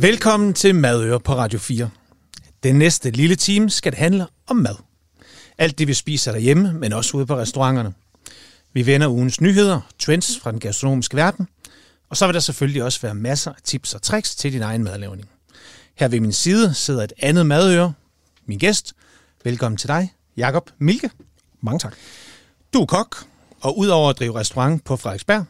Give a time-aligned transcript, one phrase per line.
[0.00, 1.90] Velkommen til Madøre på Radio 4.
[2.62, 4.74] Den næste lille time skal det handle om mad.
[5.58, 7.94] Alt det, vi spiser derhjemme, men også ude på restauranterne.
[8.72, 11.48] Vi vender ugens nyheder, trends fra den gastronomiske verden,
[12.08, 14.84] og så vil der selvfølgelig også være masser af tips og tricks til din egen
[14.84, 15.28] madlavning.
[15.94, 17.92] Her ved min side sidder et andet madøre,
[18.46, 18.92] min gæst.
[19.44, 21.10] Velkommen til dig, Jakob Milke.
[21.60, 21.94] Mange tak.
[22.72, 23.24] Du er kok,
[23.60, 25.44] og udover at drive restaurant på Frederiksberg,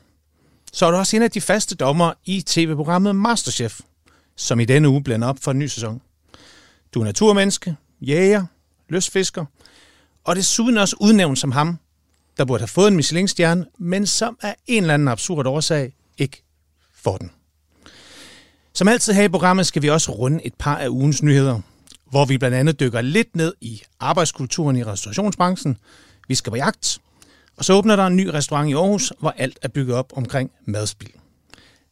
[0.73, 3.81] så er du også en af de faste dommer i tv-programmet Masterchef,
[4.39, 6.01] som i denne uge blænder op for en ny sæson.
[6.95, 8.45] Du er naturmenneske, jæger,
[8.89, 9.45] lystfisker,
[10.25, 11.79] og desuden også udnævnt som ham,
[12.37, 16.43] der burde have fået en Michelin-stjerne, men som af en eller anden absurd årsag ikke
[16.95, 17.31] får den.
[18.73, 21.61] Som altid her i programmet skal vi også runde et par af ugens nyheder,
[22.11, 25.77] hvor vi blandt andet dykker lidt ned i arbejdskulturen i restaurationsbranchen.
[26.29, 26.99] Vi skal på jagt,
[27.57, 30.51] og så åbner der en ny restaurant i Aarhus, hvor alt er bygget op omkring
[30.65, 31.13] madspil.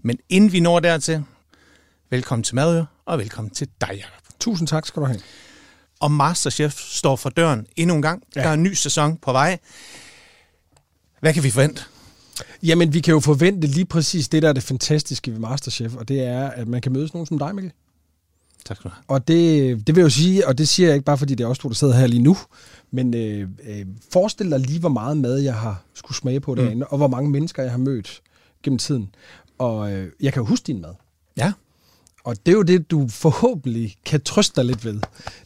[0.01, 1.25] Men inden vi når dertil,
[2.11, 4.39] velkommen til Madøre, og velkommen til dig, Jacob.
[4.41, 5.21] Tusind tak skal du have.
[6.01, 8.23] Og Masterchef står for døren endnu en gang.
[8.37, 8.41] Ja.
[8.41, 9.59] Der er en ny sæson på vej.
[11.21, 11.83] Hvad kan vi forvente?
[12.63, 16.09] Jamen, vi kan jo forvente lige præcis det, der er det fantastiske ved Masterchef, og
[16.09, 17.73] det er, at man kan mødes nogen som dig, Mikkel.
[18.65, 19.05] Tak skal du have.
[19.09, 21.45] Og det, det vil jeg jo sige, og det siger jeg ikke bare, fordi det
[21.45, 22.37] er også to, der sidder her lige nu,
[22.91, 26.75] men øh, øh, forestil dig lige, hvor meget mad jeg har skulle smage på derinde,
[26.75, 26.87] mm.
[26.91, 28.23] og hvor mange mennesker jeg har mødt
[28.63, 29.15] gennem tiden.
[29.59, 30.95] Og øh, jeg kan jo huske din mad.
[31.37, 31.53] Ja.
[32.27, 35.01] Og det er jo det, du forhåbentlig kan trøste dig lidt ved.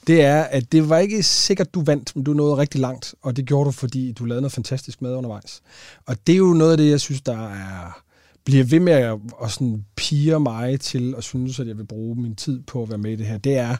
[0.07, 3.15] Det er, at det var ikke sikkert, du vandt, men du nåede rigtig langt.
[3.23, 5.63] Og det gjorde du, fordi du lavede noget fantastisk mad undervejs.
[6.07, 8.03] Og det er jo noget af det, jeg synes, der er
[8.45, 12.17] bliver ved med at, at sådan pige mig til at synes, at jeg vil bruge
[12.17, 13.77] min tid på at være med i det her, det er,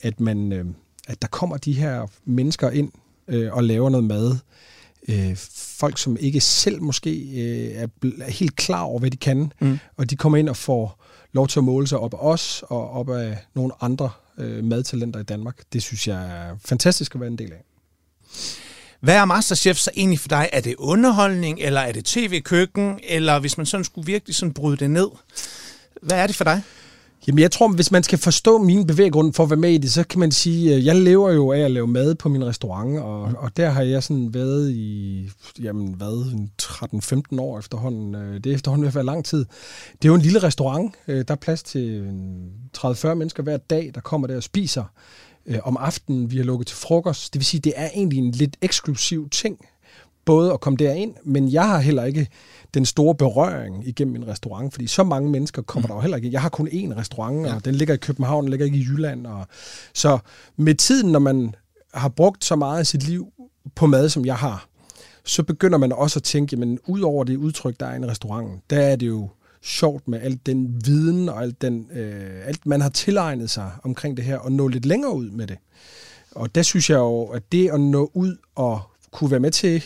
[0.00, 0.64] at, man, øh,
[1.08, 2.92] at der kommer de her mennesker ind
[3.28, 4.36] øh, og laver noget mad.
[5.08, 7.86] Øh, folk, som ikke selv måske øh, er,
[8.20, 9.78] er helt klar over, hvad de kan, mm.
[9.96, 11.00] og de kommer ind og får
[11.32, 15.20] lov til at måle sig op af os og op af nogle andre øh, madtalenter
[15.20, 15.62] i Danmark.
[15.72, 17.64] Det synes jeg er fantastisk at være en del af.
[19.00, 20.48] Hvad er Masterchef så egentlig for dig?
[20.52, 24.76] Er det underholdning, eller er det tv-køkken, eller hvis man sådan skulle virkelig sådan bryde
[24.76, 25.08] det ned?
[26.02, 26.62] Hvad er det for dig?
[27.26, 29.92] Jamen jeg tror, hvis man skal forstå min bevæggrund for at være med i det,
[29.92, 32.98] så kan man sige, at jeg lever jo af at lave mad på min restaurant,
[32.98, 33.34] og, mm.
[33.34, 35.28] og der har jeg sådan været i,
[35.62, 38.14] jamen hvad, 13-15 år efterhånden.
[38.14, 39.44] Øh, det er efterhånden ved at være lang tid.
[39.92, 40.94] Det er jo en lille restaurant.
[41.08, 42.12] Øh, der er plads til
[42.78, 44.84] 30-40 mennesker hver dag, der kommer der og spiser
[45.46, 46.30] øh, om aftenen.
[46.30, 47.34] Vi har lukket til frokost.
[47.34, 49.58] Det vil sige, det er egentlig en lidt eksklusiv ting,
[50.24, 52.28] både at komme derind, men jeg har heller ikke
[52.74, 55.88] den store berøring igennem en restaurant, fordi så mange mennesker kommer mm.
[55.88, 56.32] der jo heller ikke.
[56.32, 57.54] Jeg har kun én restaurant, ja.
[57.54, 59.26] og den ligger i København, den ligger ikke i Jylland.
[59.26, 59.46] Og,
[59.94, 60.18] så
[60.56, 61.54] med tiden, når man
[61.94, 63.32] har brugt så meget af sit liv
[63.74, 64.66] på mad, som jeg har,
[65.24, 68.08] så begynder man også at tænke, men ud over det udtryk, der er i en
[68.08, 69.28] restaurant, der er det jo
[69.62, 74.16] sjovt med alt den viden og alt, den, øh, alt man har tilegnet sig omkring
[74.16, 75.58] det her, og nå lidt længere ud med det.
[76.34, 79.84] Og der synes jeg jo, at det at nå ud og kunne være med til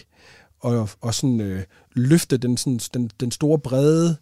[0.61, 1.63] og, og sådan, øh,
[1.95, 4.17] løfte den, sådan, den, den store brede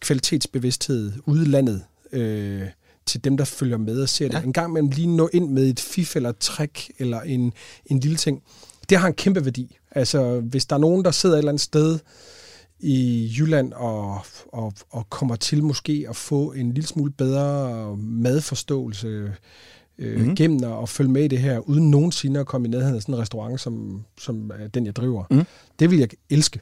[0.00, 1.82] kvalitetsbevidsthed ude i landet
[2.12, 2.62] øh,
[3.06, 4.34] til dem, der følger med og ser det.
[4.34, 4.42] Ja.
[4.42, 7.52] En gang man lige nå ind med et fif eller et trick eller en,
[7.86, 8.42] en lille ting.
[8.88, 9.78] Det har en kæmpe værdi.
[9.90, 11.98] Altså, hvis der er nogen, der sidder et eller andet sted
[12.80, 14.20] i Jylland og,
[14.52, 19.32] og, og kommer til måske at få en lille smule bedre madforståelse
[19.98, 20.36] øh, mm.
[20.36, 23.14] gennem at følge med i det her, uden nogensinde at komme i nærheden af sådan
[23.14, 25.24] en restaurant, som, som er den, jeg driver.
[25.30, 25.44] Mm.
[25.78, 26.60] Det vil jeg elske.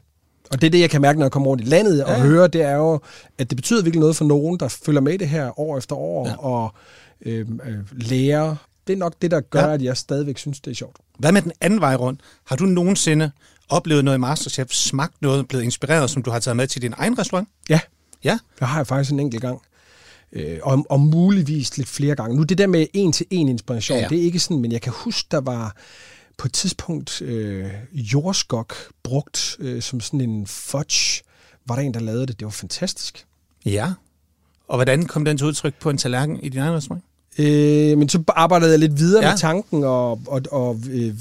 [0.51, 2.19] Og det er det, jeg kan mærke, når jeg kommer rundt i landet og ja.
[2.19, 2.99] hører, det er jo,
[3.37, 6.27] at det betyder virkelig noget for nogen, der følger med det her år efter år
[6.27, 6.35] ja.
[6.37, 6.73] og
[7.21, 8.55] øh, øh, lærer.
[8.87, 9.73] Det er nok det, der gør, ja.
[9.73, 10.95] at jeg stadigvæk synes, det er sjovt.
[11.19, 12.21] Hvad med den anden vej rundt?
[12.45, 13.31] Har du nogensinde
[13.69, 16.93] oplevet noget i Masterchef, smagt noget, blevet inspireret, som du har taget med til din
[16.97, 17.49] egen restaurant?
[17.69, 17.79] Ja.
[18.23, 18.39] Ja?
[18.59, 19.61] Jeg har jeg faktisk en enkelt gang.
[20.33, 22.35] Øh, og, og muligvis lidt flere gange.
[22.35, 24.09] Nu det der med en-til-en inspiration, ja, ja.
[24.09, 25.75] det er ikke sådan, men jeg kan huske, der var
[26.37, 31.23] på et tidspunkt øh, jordskok brugt øh, som sådan en fudge.
[31.65, 32.39] Var der en, der lavede det?
[32.39, 33.25] Det var fantastisk.
[33.65, 33.93] Ja.
[34.67, 37.03] Og hvordan kom den til udtryk på en tallerken i din egen restaurant?
[37.37, 39.31] Øh, men så arbejdede jeg lidt videre ja.
[39.31, 41.13] med tanken, og, og, og øh,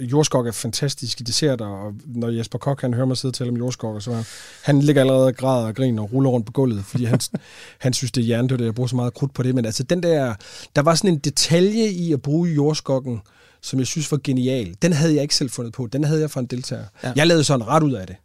[0.00, 3.56] jordskok er fantastiske desserter, og når Jesper Kok han hører mig sidde og tale om
[3.56, 4.24] jordskok, så
[4.62, 7.20] han ligger allerede og græder og griner og ruller rundt på gulvet, fordi han,
[7.78, 9.54] han synes, det er hjernedødt, at jeg bruger så meget krudt på det.
[9.54, 10.34] Men altså den der,
[10.76, 13.20] der var sådan en detalje i at bruge jordskokken,
[13.66, 14.76] som jeg synes var genial.
[14.82, 15.86] Den havde jeg ikke selv fundet på.
[15.86, 16.84] Den havde jeg fra en deltager.
[17.02, 17.12] Ja.
[17.16, 18.16] Jeg lavede sådan ret ud af det.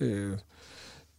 [0.00, 0.38] Øh,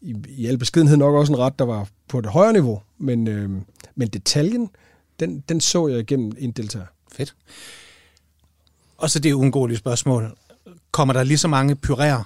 [0.01, 3.27] i, I al beskedenhed nok også en ret, der var på et højere niveau, men,
[3.27, 3.49] øh,
[3.95, 4.69] men detaljen,
[5.19, 6.85] den, den så jeg igennem en deltager.
[7.11, 7.35] Fedt.
[8.97, 10.37] Og så det uundgåelige spørgsmål.
[10.91, 12.23] Kommer der lige så mange pyræer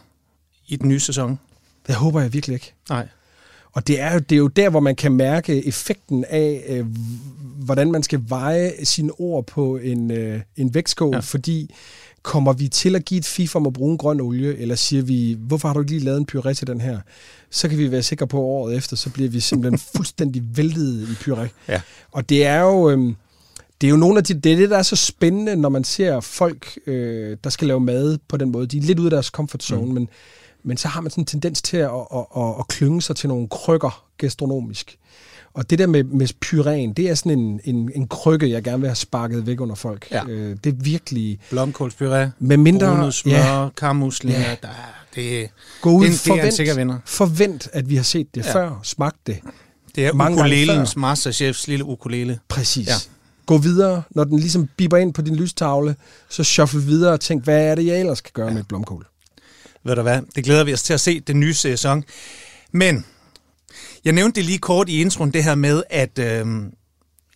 [0.68, 1.40] i den nye sæson?
[1.88, 2.74] Det håber jeg virkelig ikke.
[2.90, 3.08] Nej.
[3.78, 6.86] Og det er, jo, det er jo der, hvor man kan mærke effekten af, øh,
[7.66, 11.20] hvordan man skal veje sine ord på en, øh, en vægtskål, ja.
[11.20, 11.76] fordi
[12.22, 15.04] kommer vi til at give et fif om at bruge en grøn olie, eller siger
[15.04, 17.00] vi, hvorfor har du ikke lige lavet en puré til den her?
[17.50, 21.14] Så kan vi være sikre på, året efter, så bliver vi simpelthen fuldstændig væltet i
[21.14, 21.48] puré.
[21.68, 21.82] Ja.
[22.12, 22.90] Og det er jo...
[22.90, 23.14] Øh,
[23.82, 25.84] det er jo nogle af de, det er det, der er så spændende, når man
[25.84, 28.68] ser folk, øh, der skal lave mad på den måde.
[28.68, 29.94] De er lidt ude af deres comfort zone, mm.
[29.94, 30.10] men,
[30.68, 33.30] men så har man sådan en tendens til at, at, at, at klynge sig til
[33.30, 34.98] nogle krykker gastronomisk.
[35.54, 38.80] Og det der med, med pyren, det er sådan en, en, en krykke, jeg gerne
[38.80, 40.08] vil have sparket væk under folk.
[40.12, 40.26] Ja.
[40.28, 41.40] Øh, det er virkelig...
[41.54, 43.12] Blomkålspyré, Med mindre...
[43.12, 44.56] smør, ja, karmuslinger, Ja.
[44.62, 44.74] der er,
[45.16, 45.50] det,
[45.82, 47.00] gå ud, det, det er en sikker forvent, vinder.
[47.06, 48.54] forvent, at vi har set det ja.
[48.54, 49.38] Før, smagt det.
[49.96, 50.96] Det er Mange ukulelens.
[50.96, 52.40] Masterchefs lille ukulele.
[52.50, 52.88] Præcis.
[52.88, 52.94] Ja.
[53.46, 55.96] Gå videre, når den ligesom biber ind på din lystavle,
[56.30, 58.54] så shuffle videre og tænk, hvad er det, jeg ellers skal gøre ja.
[58.54, 59.08] med et blomkål?
[59.88, 60.22] Ved du hvad?
[60.36, 62.04] Det glæder vi os til at se den nye sæson.
[62.72, 63.06] Men
[64.06, 66.46] jeg nævnte det lige kort i introen, det her med, at øh,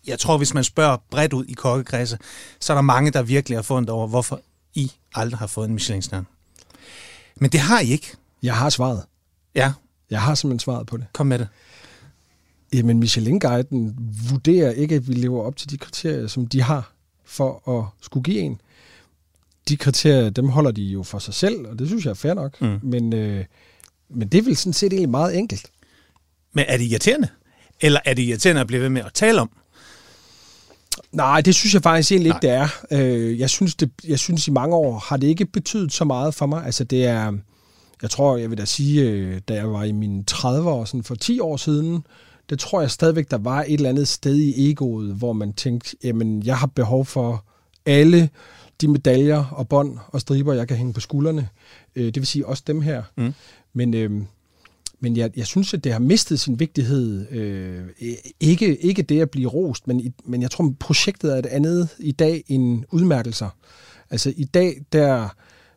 [0.07, 2.17] jeg tror, hvis man spørger bredt ud i kokkekredse,
[2.59, 4.41] så er der mange, der virkelig har fundet over, hvorfor
[4.73, 6.25] I aldrig har fået en Michelin-stjerne.
[7.35, 8.13] Men det har I ikke.
[8.43, 9.03] Jeg har svaret.
[9.55, 9.73] Ja,
[10.09, 11.05] Jeg har simpelthen svaret på det.
[11.13, 11.47] kom med det.
[12.73, 13.95] Jamen, Michelin-guiden
[14.29, 16.91] vurderer ikke, at vi lever op til de kriterier, som de har
[17.25, 18.61] for at skulle give en.
[19.69, 22.33] De kriterier, dem holder de jo for sig selv, og det synes jeg er fair
[22.33, 22.61] nok.
[22.61, 22.79] Mm.
[22.83, 23.45] Men, øh,
[24.09, 25.71] men det er vel sådan set egentlig meget enkelt.
[26.53, 27.27] Men er det irriterende?
[27.81, 29.51] Eller er det irriterende at blive ved med at tale om?
[31.11, 32.67] Nej, det synes jeg faktisk egentlig ikke, det er.
[32.91, 36.33] Øh, jeg, synes det, jeg synes, i mange år har det ikke betydet så meget
[36.33, 36.65] for mig.
[36.65, 37.33] Altså, det er...
[38.01, 41.15] Jeg tror, jeg vil da sige, øh, da jeg var i mine 30'ere, sådan for
[41.15, 42.03] 10 år siden,
[42.49, 45.97] det tror jeg stadigvæk, der var et eller andet sted i egoet, hvor man tænkte,
[46.03, 47.45] jamen, jeg har behov for
[47.85, 48.29] alle
[48.81, 51.49] de medaljer og bånd og striber, jeg kan hænge på skuldrene.
[51.95, 53.03] Øh, det vil sige også dem her.
[53.15, 53.33] Mm.
[53.73, 54.11] Men, øh,
[54.99, 57.31] men jeg, jeg synes, at det har mistet sin vigtighed.
[57.31, 57.85] Øh,
[58.39, 62.11] ikke, ikke det at blive rost, men, men jeg tror, projektet er et andet i
[62.11, 63.49] dag end udmærkelser.
[64.09, 65.29] Altså i dag, der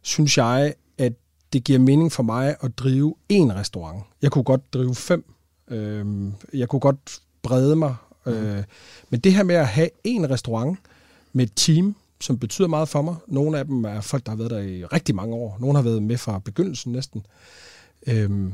[0.02, 1.12] synes jeg, at
[1.52, 4.04] det giver mening for mig at drive én restaurant.
[4.22, 5.24] Jeg kunne godt drive fem.
[5.70, 6.06] Øh,
[6.54, 7.94] jeg kunne godt brede mig.
[8.26, 8.62] Øh,
[9.10, 10.78] men det her med at have én restaurant
[11.32, 13.16] med et team, som betyder meget for mig.
[13.28, 15.56] Nogle af dem er folk, der har været der i rigtig mange år.
[15.60, 17.26] Nogle har været med fra begyndelsen næsten.
[18.06, 18.52] Øhm,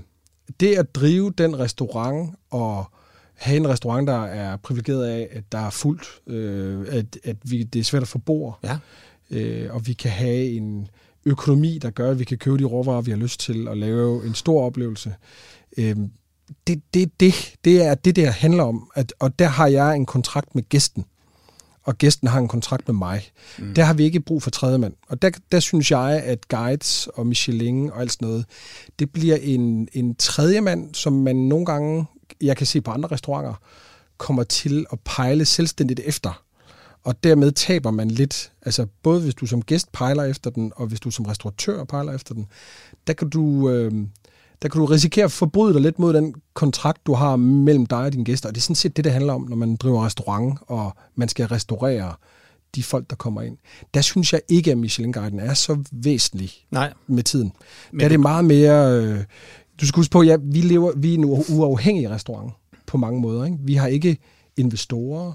[0.60, 2.84] det at drive den restaurant og
[3.34, 7.62] have en restaurant, der er privilegeret af, at der er fuldt, øh, at, at vi,
[7.62, 8.78] det er svært at få bord, Ja.
[9.30, 10.88] øh, og vi kan have en
[11.24, 14.26] økonomi, der gør, at vi kan købe de råvarer, vi har lyst til, og lave
[14.26, 15.14] en stor oplevelse.
[15.78, 15.96] Øh,
[16.66, 17.34] det, det, det,
[17.64, 18.90] det er det, det handler om.
[18.94, 21.04] At, og der har jeg en kontrakt med gæsten,
[21.90, 23.30] og gæsten har en kontrakt med mig.
[23.58, 23.74] Mm.
[23.74, 24.94] Der har vi ikke brug for tredje mand.
[25.08, 28.44] Og der, der synes jeg, at guides og Michelin og alt sådan noget,
[28.98, 32.06] det bliver en, en tredje mand, som man nogle gange,
[32.40, 33.54] jeg kan se på andre restauranter,
[34.18, 36.42] kommer til at pejle selvstændigt efter.
[37.04, 40.86] Og dermed taber man lidt, altså både hvis du som gæst pejler efter den, og
[40.86, 42.46] hvis du som restauratør pejler efter den,
[43.06, 43.92] der kan du, øh,
[44.62, 47.98] der kan du risikere at forbryde dig lidt mod den kontrakt, du har mellem dig
[47.98, 48.48] og dine gæster.
[48.48, 51.28] Og det er sådan set det, det handler om, når man driver restaurant, og man
[51.28, 52.14] skal restaurere
[52.74, 53.56] de folk, der kommer ind.
[53.94, 56.92] Der synes jeg ikke, at Michelin-guiden er så væsentlig Nej.
[57.06, 57.52] med tiden.
[57.90, 59.02] Men der er det meget mere...
[59.02, 59.24] Øh,
[59.80, 62.52] du skal huske på, ja, vi, lever, vi er en uafhængig restaurant
[62.86, 63.44] på mange måder.
[63.44, 63.56] Ikke?
[63.60, 64.18] Vi har ikke
[64.56, 65.32] investorer.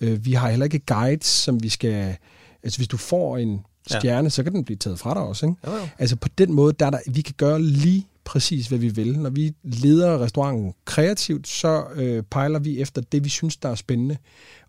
[0.00, 2.16] Øh, vi har heller ikke guides, som vi skal...
[2.62, 4.28] Altså, hvis du får en stjerne, ja.
[4.28, 5.46] så kan den blive taget fra dig også.
[5.46, 5.58] Ikke?
[5.66, 5.88] Jo, jo.
[5.98, 9.18] Altså, på den måde, der er der, vi kan gøre lige præcis, hvad vi vil.
[9.18, 13.74] Når vi leder restauranten kreativt, så øh, pejler vi efter det, vi synes, der er
[13.74, 14.16] spændende.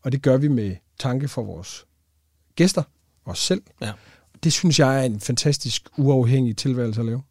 [0.01, 1.85] Og det gør vi med tanke for vores
[2.55, 2.83] gæster,
[3.25, 3.61] os selv.
[3.81, 3.91] Ja.
[4.43, 7.21] Det synes jeg er en fantastisk uafhængig tilværelse at leve.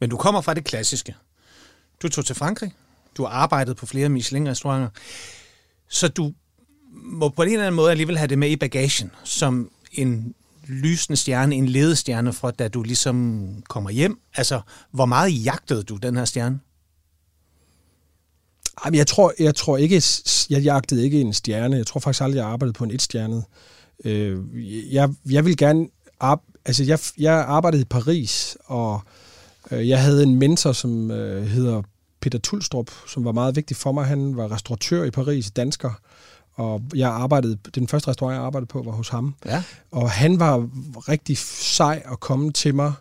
[0.00, 1.14] Men du kommer fra det klassiske.
[2.02, 2.72] Du tog til Frankrig.
[3.16, 4.88] Du har arbejdet på flere Michelin-restauranter.
[5.88, 6.32] Så du
[6.92, 10.34] må på en eller anden måde alligevel have det med i bagagen, som en
[10.68, 14.20] lysende stjerne, en ledestjerne fra, da du ligesom kommer hjem.
[14.34, 14.60] Altså,
[14.90, 16.60] hvor meget jagtede du den her stjerne?
[18.84, 20.02] Jamen, jeg tror, jeg tror ikke,
[20.50, 21.76] jeg jagtede ikke en stjerne.
[21.76, 23.44] Jeg tror faktisk aldrig, jeg arbejdede på en etstjernet.
[24.04, 24.38] Øh,
[24.94, 25.88] jeg, jeg vil gerne...
[26.64, 29.00] Altså, jeg, jeg arbejdede i Paris, og
[29.70, 31.82] øh, jeg havde en mentor, som øh, hedder
[32.20, 34.04] Peter Tulstrup, som var meget vigtig for mig.
[34.06, 35.90] Han var restauratør i Paris, dansker,
[36.58, 39.34] og jeg arbejdede, den første restaurant, jeg arbejdede på, var hos ham.
[39.44, 39.62] Ja.
[39.90, 40.68] Og han var
[41.08, 42.92] rigtig sej at komme til mig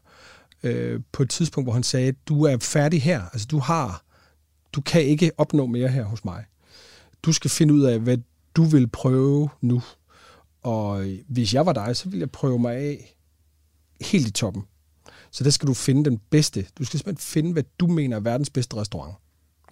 [0.63, 3.23] øh, på et tidspunkt, hvor han sagde, du er færdig her.
[3.33, 4.03] Altså, du har,
[4.73, 6.45] du kan ikke opnå mere her hos mig.
[7.23, 8.17] Du skal finde ud af, hvad
[8.55, 9.81] du vil prøve nu.
[10.63, 13.15] Og hvis jeg var dig, så ville jeg prøve mig af
[14.01, 14.63] helt i toppen.
[15.31, 16.65] Så der skal du finde den bedste.
[16.77, 19.15] Du skal simpelthen finde, hvad du mener er verdens bedste restaurant.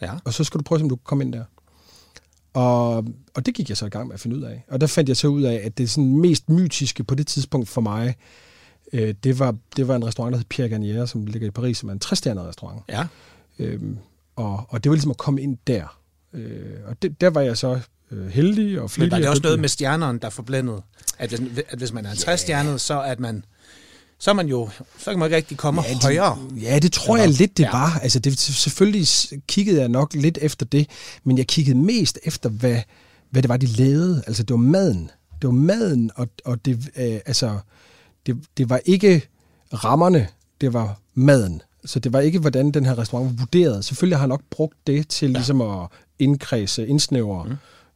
[0.02, 0.14] Ja.
[0.26, 1.44] og så skal du prøve, om du kan komme ind der.
[2.56, 4.64] Og, og det gik jeg så i gang med at finde ud af.
[4.68, 7.70] Og der fandt jeg så ud af, at det sådan mest mytiske på det tidspunkt
[7.70, 8.16] for mig,
[8.94, 11.78] øh, det, var, det var en restaurant, der hed Pierre Garnier, som ligger i Paris,
[11.78, 12.82] som er en træstjernet restaurant.
[12.90, 13.08] Ja.
[13.60, 13.98] Øhm,
[14.36, 16.00] og, og det var ligesom at komme ind der.
[16.34, 17.80] Øh, og det, der var jeg så
[18.12, 19.12] øh, heldig og Men flittig.
[19.12, 20.82] var det og også noget med stjernerne, der forblændet?
[21.20, 23.46] At hvis, at hvis man er 60 stjernet, så at man
[24.20, 24.70] så er man jo,
[25.00, 26.38] så kan man ikke rigtig komme Ja, det- højere.
[26.62, 27.72] Ja, det tror jeg lidt, det Ja.
[27.72, 28.00] var.
[28.04, 29.08] Altså, det, selvfølgelig
[29.48, 30.88] kiggede jeg nok lidt efter det,
[31.24, 32.78] men jeg kiggede mest efter, hvad,
[33.30, 34.24] hvad det var, de lavede.
[34.28, 35.12] Altså, det var maden.
[35.42, 37.60] Det var maden, og, og det, øh, altså,
[38.26, 39.22] det, det var ikke
[39.74, 40.28] rammerne,
[40.62, 41.62] det var maden.
[41.86, 43.86] Så det var ikke, hvordan den her restaurant var vurderet.
[43.86, 45.34] Selvfølgelig har jeg nok brugt det til ja.
[45.38, 45.88] ligesom at
[46.20, 47.56] indkredse, indsnævre, mm.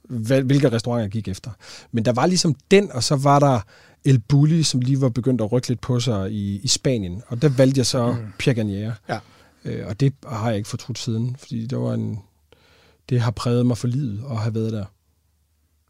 [0.09, 1.51] Hvad, hvilke restauranter jeg gik efter.
[1.91, 3.59] Men der var ligesom den, og så var der
[4.05, 7.23] El Bulli, som lige var begyndt at rykke lidt på sig i, i Spanien.
[7.27, 8.17] Og der valgte jeg så mm.
[8.37, 8.93] Pierre Garnier.
[9.09, 9.19] Ja.
[9.65, 12.19] Øh, og det har jeg ikke fortrudt siden, fordi det var en,
[13.09, 14.85] det har præget mig for livet at have været der.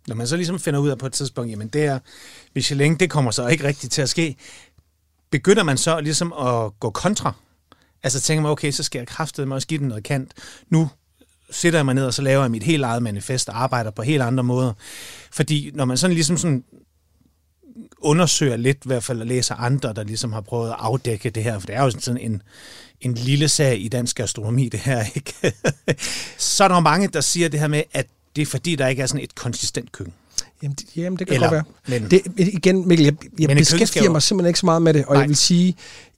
[0.08, 2.00] Når man så ligesom finder ud af på et tidspunkt, jamen det er
[2.56, 4.36] Michelin, det kommer så ikke rigtigt til at ske.
[5.32, 7.34] Begynder man så ligesom at gå kontra?
[8.04, 10.32] Altså tænker man, okay, så skal jeg kraftede mig også give den noget kant.
[10.70, 10.90] Nu
[11.52, 14.02] sætter jeg mig ned, og så laver jeg mit helt eget manifest og arbejder på
[14.02, 14.74] helt andre måder.
[15.32, 16.64] Fordi når man sådan ligesom sådan
[18.02, 21.44] undersøger lidt, i hvert fald og læser andre, der ligesom har prøvet at afdække det
[21.44, 22.42] her, for det er jo sådan en,
[23.02, 25.34] en lille sag i dansk gastronomi, det her, ikke?
[26.38, 28.88] så er der jo mange, der siger det her med, at det er fordi, der
[28.88, 30.14] ikke er sådan et konsistent køkken.
[30.64, 32.00] Jamen, det, jamen, det kan Eller- godt være.
[32.00, 35.14] men- det, igen, Mikkel, jeg, jeg beskæftiger mig simpelthen ikke så meget med det, og
[35.14, 35.22] Nej.
[35.22, 35.76] jeg vil sige,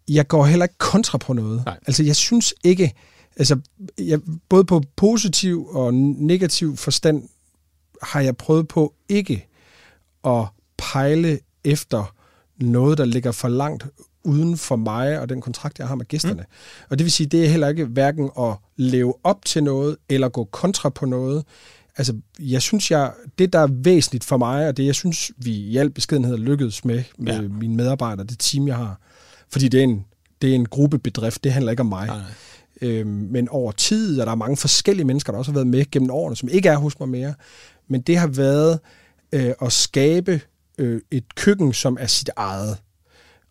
[0.07, 1.65] jeg går heller ikke kontra på noget.
[1.65, 1.77] Nej.
[1.87, 2.93] Altså, jeg synes ikke,
[3.37, 3.59] altså,
[3.97, 4.19] jeg,
[4.49, 7.23] både på positiv og negativ forstand,
[8.03, 9.47] har jeg prøvet på ikke
[10.25, 10.45] at
[10.77, 12.15] pejle efter
[12.57, 13.85] noget, der ligger for langt
[14.23, 16.41] uden for mig og den kontrakt, jeg har med gæsterne.
[16.41, 16.85] Mm.
[16.89, 20.29] Og det vil sige, det er heller ikke hverken at leve op til noget, eller
[20.29, 21.43] gå kontra på noget.
[21.97, 25.51] Altså, jeg synes, jeg, det der er væsentligt for mig, og det jeg synes, vi
[25.51, 27.41] i al beskedenhed har lykkedes med, med ja.
[27.41, 28.99] mine medarbejdere, det team, jeg har,
[29.49, 30.05] fordi det er en,
[30.41, 32.07] det er en gruppebedrift, det handler ikke om mig.
[32.07, 32.27] Nej, nej.
[32.81, 36.09] Øhm, men over tid er der mange forskellige mennesker, der også har været med gennem
[36.09, 37.33] årene, som ikke er hos mig mere.
[37.87, 38.79] Men det har været
[39.31, 40.41] øh, at skabe
[40.77, 42.77] øh, et køkken, som er sit eget.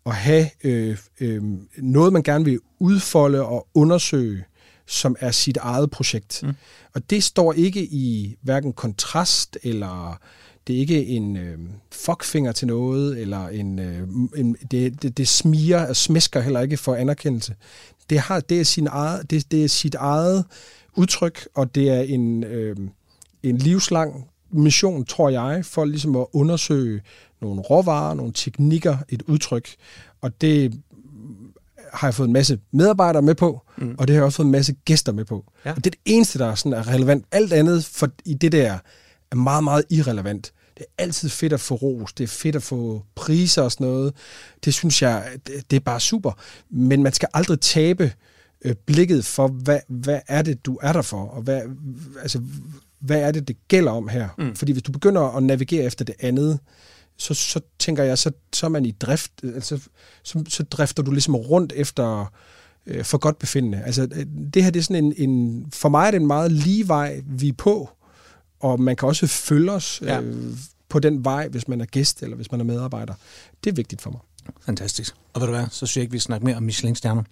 [0.05, 1.43] Og have øh, øh,
[1.77, 4.43] noget, man gerne vil udfolde og undersøge,
[4.87, 6.43] som er sit eget projekt.
[6.43, 6.53] Mm.
[6.93, 10.19] Og det står ikke i hverken kontrast, eller
[10.67, 11.59] det er ikke en øh,
[11.91, 16.77] fuckfinger til noget, eller en, øh, en det, det, det smiger og smæsker heller ikke
[16.77, 17.55] for anerkendelse.
[18.11, 20.45] Det, har, det, er, sin eget, det, det er sit eget
[20.95, 22.75] udtryk, og det er en, øh,
[23.43, 27.01] en livslang mission, tror jeg, for ligesom at undersøge
[27.41, 29.69] nogle råvarer, nogle teknikker, et udtryk.
[30.21, 30.81] Og det
[31.93, 33.95] har jeg fået en masse medarbejdere med på, mm.
[33.97, 35.45] og det har jeg også fået en masse gæster med på.
[35.65, 35.71] Ja.
[35.71, 37.25] Og det er det eneste, der er, sådan er relevant.
[37.31, 38.79] Alt andet for, i det der
[39.31, 40.53] er meget, meget irrelevant.
[40.81, 43.87] Det er altid fedt at få ros, det er fedt at få priser og sådan
[43.87, 44.13] noget.
[44.65, 46.31] Det synes jeg, det, det er bare super.
[46.69, 48.13] Men man skal aldrig tabe
[48.65, 51.61] øh, blikket for, hvad, hvad er det, du er der for, og hvad,
[52.21, 52.41] altså,
[52.99, 54.29] hvad er det, det gælder om her.
[54.37, 54.55] Mm.
[54.55, 56.59] Fordi hvis du begynder at navigere efter det andet,
[57.17, 59.79] så, så tænker jeg, så, så er man i drift, altså,
[60.23, 62.33] så, så drifter du ligesom rundt efter
[62.85, 63.83] øh, for godt befindende.
[63.85, 66.51] Altså, øh, det her det er sådan en, en, for mig er det en meget
[66.51, 67.89] lige vej, vi er på,
[68.59, 70.21] og man kan også følge os Ja.
[70.21, 70.57] øh,
[70.91, 73.13] på den vej, hvis man er gæst eller hvis man er medarbejder.
[73.63, 74.19] Det er vigtigt for mig.
[74.65, 75.15] Fantastisk.
[75.33, 77.23] Og ved du hvad, så synes jeg ikke, vi snakker mere om Michelin-stjerner.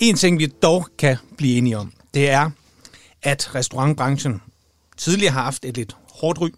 [0.08, 2.50] en ting, vi dog kan blive enige om, det er,
[3.22, 4.40] at restaurantbranchen
[4.96, 6.48] tidligere har haft et lidt hårdt ry.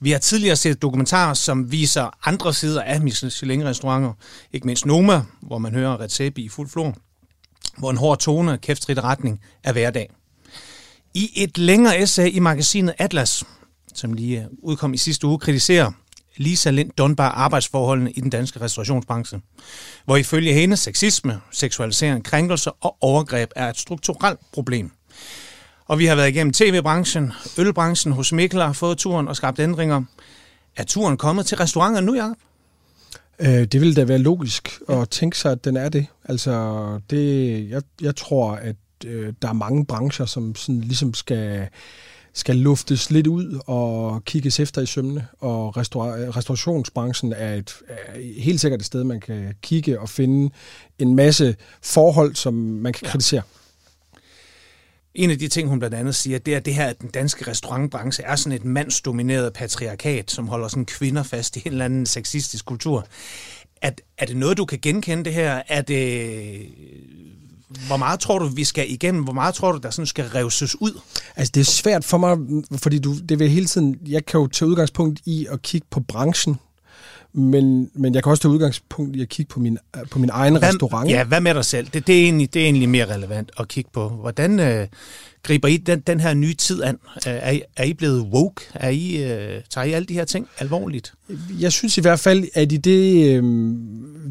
[0.00, 4.12] Vi har tidligere set dokumentarer, som viser andre sider af Michelin-restauranter.
[4.52, 6.94] Ikke mindst Noma, hvor man hører Recepi i fuld flor,
[7.80, 8.58] hvor en hård tone og
[9.04, 10.10] retning er hverdag.
[11.14, 13.44] I et længere essay i magasinet Atlas,
[13.94, 15.92] som lige øh, udkom i sidste uge, kritiserer
[16.36, 19.40] Lisa Lind Dunbar arbejdsforholdene i den danske restaurationsbranche,
[20.04, 24.90] hvor ifølge hende sexisme, seksualisering, krænkelser og overgreb er et strukturelt problem.
[25.86, 30.02] Og vi har været igennem tv-branchen, ølbranchen hos Mikkel har fået turen og skabt ændringer.
[30.76, 32.36] Er turen kommet til restauranter nu, Jacob?
[33.40, 36.06] Øh, det ville da være logisk at tænke sig, at den er det.
[36.24, 36.52] Altså,
[37.10, 41.68] det, jeg, jeg tror, at øh, der er mange brancher, som sådan ligesom skal,
[42.34, 45.26] skal luftes lidt ud og kigges efter i sømne.
[45.38, 50.50] Og restaura- restaurationsbranchen er, et, er helt sikkert et sted, man kan kigge og finde
[50.98, 53.10] en masse forhold, som man kan Ja.
[53.10, 53.42] kritisere.
[55.14, 57.50] En af de ting, hun blandt andet siger, det er det her, at den danske
[57.50, 62.06] restaurantbranche er sådan et mandsdomineret patriarkat, som holder sådan kvinder fast i en eller anden
[62.06, 63.06] sexistisk kultur.
[63.82, 65.62] Er, er det noget, du kan genkende det her?
[65.68, 66.66] Er det...
[67.86, 69.22] Hvor meget tror du, vi skal igennem?
[69.24, 71.00] Hvor meget tror du, der sådan skal revses ud?
[71.36, 72.38] Altså, det er svært for mig,
[72.78, 73.98] fordi du, det vil hele tiden...
[74.06, 76.56] Jeg kan jo tage udgangspunkt i at kigge på branchen,
[77.32, 79.78] men, men jeg kan også tage udgangspunkt i at kigge på min,
[80.10, 81.10] på min egen hvad, restaurant.
[81.10, 81.88] Ja, hvad med dig selv?
[81.94, 84.08] Det, det, er egentlig, det er egentlig mere relevant at kigge på.
[84.08, 84.86] Hvordan øh,
[85.42, 86.98] griber I den, den her nye tid an?
[87.26, 88.62] Er, I, er I blevet woke?
[88.74, 91.12] Er I, øh, tager I alle de her ting alvorligt?
[91.60, 93.42] Jeg synes i hvert fald, at i det, øh,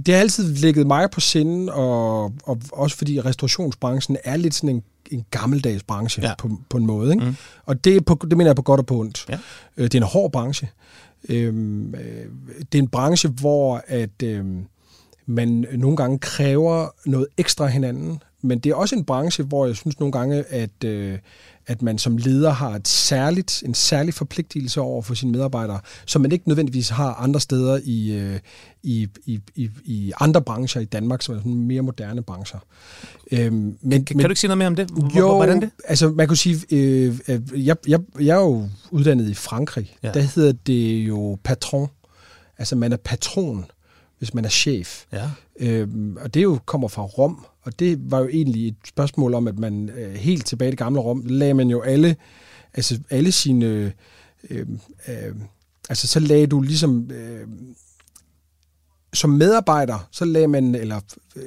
[0.06, 4.76] det har altid ligget mig på sinde, og, og også fordi restaurationsbranchen er lidt sådan
[4.76, 6.34] en en gammeldags branche ja.
[6.38, 7.12] på, på en måde.
[7.12, 7.26] Ikke?
[7.26, 7.36] Mm.
[7.66, 9.26] Og det, på, det mener jeg på godt og på ondt.
[9.30, 9.38] Ja.
[9.78, 10.70] Øh, det er en hård branche.
[11.30, 12.26] Øhm, øh,
[12.72, 14.46] det er en branche, hvor at øh,
[15.26, 19.76] man nogle gange kræver noget ekstra hinanden, men det er også en branche, hvor jeg
[19.76, 21.18] synes nogle gange, at, øh,
[21.70, 26.22] at man som leder har et særligt, en særlig forpligtelse over for sine medarbejdere, som
[26.22, 28.40] man ikke nødvendigvis har andre steder i, øh,
[28.84, 32.60] i, i, i, i andre brancher i Danmark, som er sådan mere moderne brancher.
[33.32, 34.90] Øhm, men, kan, kan men, du ikke sige noget mere om det?
[34.90, 35.70] Hvor, jo, hvordan det?
[35.88, 37.20] altså man kunne sige, øh,
[37.54, 39.96] jeg, jeg, jeg er jo uddannet i Frankrig.
[40.04, 40.12] Ja.
[40.12, 41.90] Der hedder det jo patron.
[42.58, 43.66] Altså man er patron,
[44.20, 45.06] hvis man er chef.
[45.12, 45.30] Ja.
[45.60, 49.48] Øhm, og det jo kommer fra Rom, og det var jo egentlig et spørgsmål om,
[49.48, 52.16] at man øh, helt tilbage i det gamle Rom, lagde man jo alle,
[52.74, 53.92] altså alle sine, øh,
[54.50, 54.68] øh,
[55.08, 55.36] øh,
[55.90, 57.48] altså så lagde du ligesom, øh,
[59.14, 61.00] som medarbejder, så lagde man, eller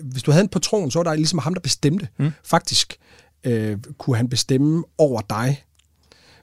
[0.02, 2.08] hvis du havde en patron, så var der ligesom ham, der bestemte.
[2.18, 2.30] Mm.
[2.44, 2.96] Faktisk
[3.44, 5.64] øh, kunne han bestemme over dig.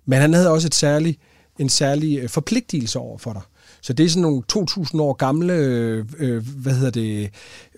[0.05, 1.17] Men han havde også et særlig,
[1.59, 3.41] en særlig øh, forpligtelse over for dig.
[3.81, 7.29] Så det er sådan nogle 2.000 år gamle øh, øh, hvad hedder det,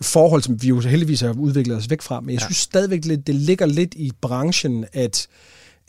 [0.01, 2.19] forhold, som vi jo heldigvis har udviklet os væk fra.
[2.19, 5.27] Men jeg synes stadigvæk, det ligger lidt i branchen, at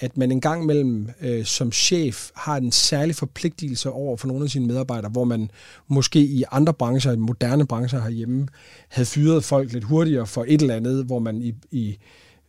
[0.02, 4.44] at man en gang mellem øh, som chef har en særlig forpligtelse over for nogle
[4.44, 5.50] af sine medarbejdere, hvor man
[5.88, 8.48] måske i andre brancher, i moderne brancher herhjemme,
[8.88, 11.98] havde fyret folk lidt hurtigere for et eller andet, hvor man i, i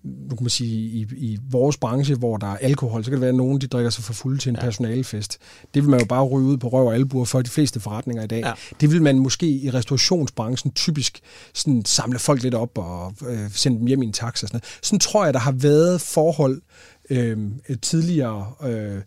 [0.03, 3.21] nu kan man sige, i, i vores branche, hvor der er alkohol, så kan det
[3.21, 4.61] være, at nogen de drikker sig for fulde til en ja.
[4.61, 5.37] personalefest.
[5.73, 8.23] Det vil man jo bare ryge ud på røv og albuer for de fleste forretninger
[8.23, 8.39] i dag.
[8.39, 8.53] Ja.
[8.81, 11.19] Det vil man måske i restaurationsbranchen typisk
[11.53, 14.47] sådan samle folk lidt op og øh, sende dem hjem i en taxa.
[14.47, 14.79] Sådan, noget.
[14.81, 16.61] sådan tror jeg, der har været forhold
[17.09, 17.37] øh,
[17.81, 19.01] tidligere, øh,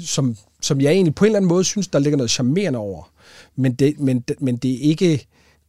[0.00, 3.10] som, som jeg egentlig på en eller anden måde synes, der ligger noget charmerende over.
[3.56, 5.26] Men det, men, men det er ikke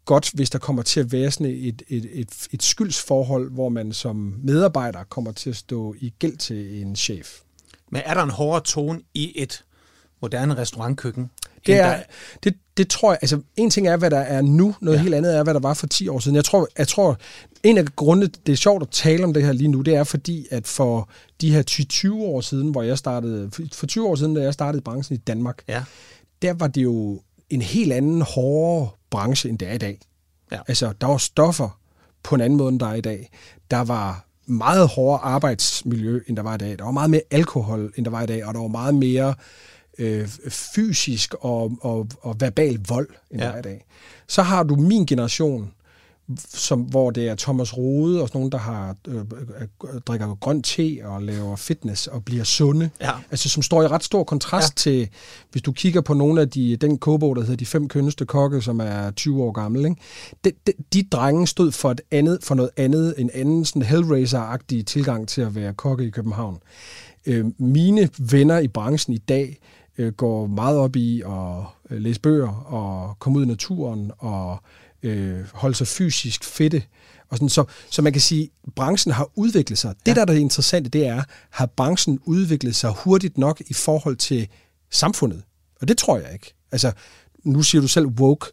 [0.10, 3.94] godt, hvis der kommer til at være sådan et, et, et, et skyldsforhold, hvor man
[3.94, 7.40] som medarbejder kommer til at stå i gæld til en chef.
[7.92, 9.64] Men er der en hårdere tone i et
[10.22, 11.30] moderne restaurantkøkken?
[11.66, 12.04] Det, er,
[12.44, 15.04] det, det tror jeg, altså en ting er, hvad der er nu, noget ja.
[15.04, 16.36] helt andet er, hvad der var for 10 år siden.
[16.36, 17.18] Jeg tror, jeg tror,
[17.64, 20.04] en af grundene, det er sjovt at tale om det her lige nu, det er
[20.04, 21.10] fordi, at for
[21.42, 24.82] de her 20 år siden, hvor jeg startede, for 20 år siden, da jeg startede
[24.82, 25.84] branchen i Danmark, ja.
[26.42, 30.00] der var det jo en helt anden hårdere branche, end det er i dag.
[30.52, 30.60] Ja.
[30.68, 31.80] Altså, der var stoffer
[32.24, 33.30] på en anden måde, end der er i dag.
[33.72, 36.78] Der var meget hårdere arbejdsmiljø, end der var i dag.
[36.78, 39.36] Der var meget mere alkohol, end der var i dag, og der var meget mere
[39.98, 43.48] øh, fysisk og, og, og verbal vold, end ja.
[43.48, 43.86] der er i dag.
[44.28, 45.72] Så har du min generation,
[46.38, 50.62] som, hvor det er Thomas Rode og sådan nogen, der har, øh, øh, drikker grøn
[50.62, 52.90] te og laver fitness og bliver sunde.
[53.02, 53.12] Ja.
[53.32, 54.92] Altså som står i ret stor kontrast ja.
[54.92, 55.10] til,
[55.52, 58.62] hvis du kigger på nogle af de, den kobo, der hedder De Fem Kønneste Kokke,
[58.62, 59.86] som er 20 år gammel.
[59.86, 60.02] Ikke?
[60.46, 64.86] De, de, de drenge stod for, et andet, for noget andet, en anden sådan Hellraiser-agtig
[64.86, 66.60] tilgang til at være kokke i København.
[67.26, 69.58] Øh, mine venner i branchen i dag
[69.98, 74.58] øh, går meget op i at øh, læse bøger og komme ud i naturen og
[75.04, 76.84] øh, holde sig fysisk fedte.
[77.30, 79.96] Og sådan, så, så man kan sige, at branchen har udviklet sig.
[80.06, 80.14] Det, ja.
[80.14, 84.48] der er det interessante, det er, har branchen udviklet sig hurtigt nok i forhold til
[84.92, 85.44] samfundet?
[85.82, 86.54] Og det tror jeg ikke.
[86.72, 86.92] Altså,
[87.44, 88.46] nu siger du selv woke.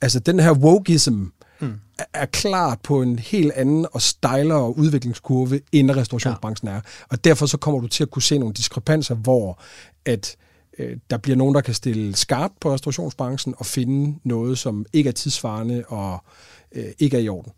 [0.00, 1.24] Altså, den her wokeism
[1.60, 1.74] mm.
[2.14, 6.74] er klart på en helt anden og stejlere udviklingskurve, end restaurationsbranchen ja.
[6.74, 6.80] er.
[7.08, 9.60] Og derfor så kommer du til at kunne se nogle diskrepanser, hvor
[10.04, 10.36] at
[10.78, 15.08] øh, der bliver nogen, der kan stille skarpt på restaurationsbranchen og finde noget, som ikke
[15.08, 16.24] er tidsvarende og
[16.72, 17.52] øh, ikke er i orden.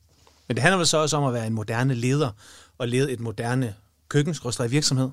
[0.49, 2.31] Men det handler vel så også om at være en moderne leder
[2.79, 3.75] og lede et moderne
[4.09, 5.11] køkkensrådstræk virksomhed?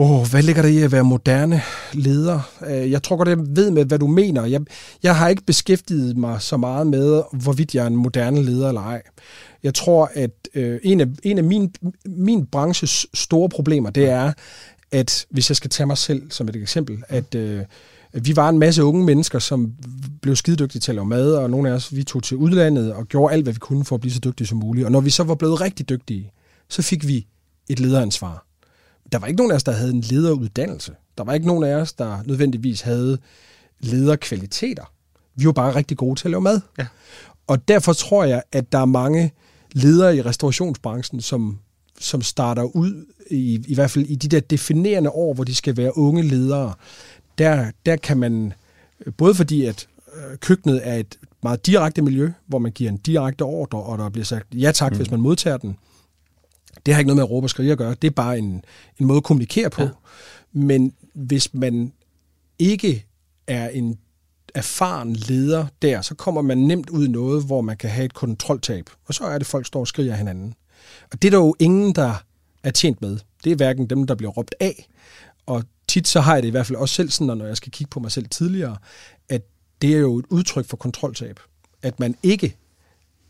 [0.00, 2.40] Oh, hvad ligger der i at være moderne leder?
[2.66, 4.44] Øh, jeg tror godt, jeg ved med, hvad du mener.
[4.44, 4.60] Jeg,
[5.02, 8.80] jeg har ikke beskæftiget mig så meget med, hvorvidt jeg er en moderne leder eller
[8.80, 9.02] ej.
[9.62, 11.74] Jeg tror, at øh, en af, en af min,
[12.06, 14.32] min branches store problemer, det er,
[14.92, 17.64] at hvis jeg skal tage mig selv som et eksempel, at øh,
[18.12, 19.74] vi var en masse unge mennesker, som
[20.22, 23.06] blev skidedygtige til at lave mad, og nogle af os, vi tog til udlandet og
[23.06, 24.86] gjorde alt, hvad vi kunne for at blive så dygtige som muligt.
[24.86, 26.32] Og når vi så var blevet rigtig dygtige,
[26.68, 27.26] så fik vi
[27.68, 28.46] et lederansvar.
[29.12, 30.92] Der var ikke nogen af os, der havde en lederuddannelse.
[31.18, 33.18] Der var ikke nogen af os, der nødvendigvis havde
[33.80, 34.92] lederkvaliteter.
[35.36, 36.60] Vi var bare rigtig gode til at lave mad.
[36.78, 36.86] Ja.
[37.46, 39.32] Og derfor tror jeg, at der er mange
[39.72, 41.58] ledere i restaurationsbranchen, som,
[42.00, 45.76] som starter ud, i, i hvert fald i de der definerende år, hvor de skal
[45.76, 46.74] være unge ledere.
[47.38, 48.52] Der, der kan man,
[49.16, 53.42] både fordi at øh, køkkenet er et meget direkte miljø, hvor man giver en direkte
[53.42, 54.96] ordre, og der bliver sagt ja tak, mm.
[54.96, 55.76] hvis man modtager den.
[56.86, 57.94] Det har ikke noget med at råbe og skrige at gøre.
[58.02, 58.64] Det er bare en,
[58.98, 59.82] en måde at kommunikere på.
[59.82, 59.88] Ja.
[60.52, 61.92] Men hvis man
[62.58, 63.06] ikke
[63.46, 63.98] er en
[64.54, 68.14] erfaren leder der, så kommer man nemt ud i noget, hvor man kan have et
[68.14, 68.90] kontroltab.
[69.06, 70.54] Og så er det, folk står og skriger hinanden.
[71.12, 72.14] Og det er der jo ingen, der
[72.62, 73.18] er tjent med.
[73.44, 74.88] Det er hverken dem, der bliver råbt af,
[75.46, 77.72] og tit så har jeg det i hvert fald også selv sådan, når jeg skal
[77.72, 78.76] kigge på mig selv tidligere,
[79.28, 79.42] at
[79.82, 81.40] det er jo et udtryk for kontroltab.
[81.82, 82.56] At man ikke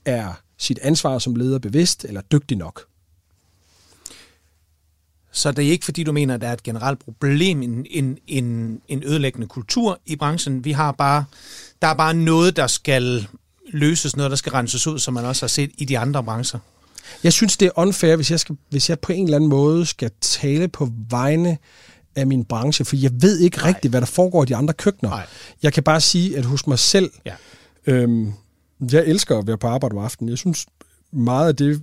[0.04, 2.84] er sit ansvar som leder bevidst eller dygtig nok.
[5.32, 8.18] Så det er ikke, fordi du mener, at der er et generelt problem, en, en,
[8.26, 10.64] en, en ødelæggende kultur i branchen.
[10.64, 11.24] Vi har bare,
[11.82, 13.28] der er bare noget, der skal
[13.72, 16.58] løses, noget, der skal renses ud, som man også har set i de andre brancher.
[17.24, 19.86] Jeg synes, det er unfair, hvis jeg, skal, hvis jeg på en eller anden måde
[19.86, 21.58] skal tale på vegne
[22.16, 23.68] af min branche, for jeg ved ikke Nej.
[23.68, 25.10] rigtigt, hvad der foregår i de andre køkkener.
[25.10, 25.26] Nej.
[25.62, 27.34] Jeg kan bare sige, at hos mig selv, ja.
[27.86, 28.32] øhm,
[28.92, 30.28] jeg elsker at være på arbejde om aftenen.
[30.28, 30.66] Jeg synes,
[31.12, 31.82] meget af det,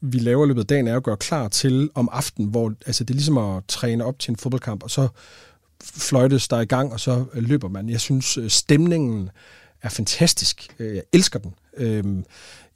[0.00, 3.04] vi laver i løbet af dagen, er at gøre klar til om aftenen, hvor altså,
[3.04, 5.08] det er ligesom at træne op til en fodboldkamp, og så
[5.82, 7.88] fløjtes der i gang, og så løber man.
[7.88, 9.30] Jeg synes, øh, stemningen
[9.82, 10.74] er fantastisk.
[10.78, 11.54] Øh, jeg elsker den.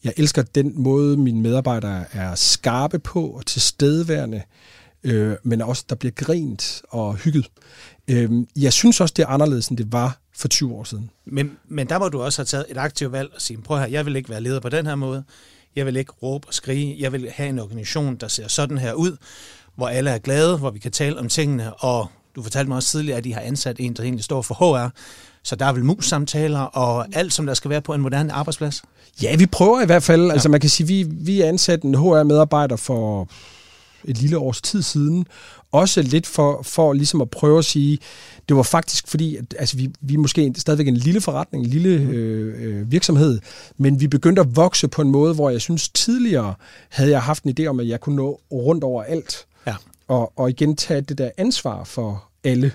[0.07, 4.43] Jeg elsker den måde, mine medarbejdere er skarpe på og tilstedeværende,
[5.05, 7.47] øh, men også, der bliver grint og hygget.
[8.09, 11.11] Øh, jeg synes også, det er anderledes, end det var for 20 år siden.
[11.25, 13.87] Men, men der må du også have taget et aktivt valg og sige, prøv her,
[13.87, 15.25] jeg vil ikke være leder på den her måde.
[15.77, 16.97] Jeg vil ikke råbe og skrige.
[16.99, 19.17] Jeg vil have en organisation, der ser sådan her ud,
[19.75, 22.89] hvor alle er glade, hvor vi kan tale om tingene, og du fortalte mig også
[22.89, 24.91] tidligere, at I har ansat en, der egentlig står for HR,
[25.47, 28.83] så der er vel mus-samtaler og alt, som der skal være på en moderne arbejdsplads?
[29.23, 30.27] Ja, vi prøver i hvert fald.
[30.27, 30.33] Ja.
[30.33, 33.29] Altså man kan sige, vi, vi ansat en HR-medarbejder for
[34.05, 35.27] et lille års tid siden,
[35.73, 37.99] også lidt for, for ligesom at prøve at sige,
[38.49, 41.71] det var faktisk fordi, at altså, vi, vi er måske stadigvæk en lille forretning, en
[41.71, 42.11] lille mm.
[42.11, 43.41] øh, øh, virksomhed,
[43.77, 46.55] men vi begyndte at vokse på en måde, hvor jeg synes tidligere
[46.89, 49.47] havde jeg haft en idé om, at jeg kunne nå rundt over alt.
[49.67, 49.75] Ja.
[50.09, 52.73] Og, og igen tage det der ansvar for alle.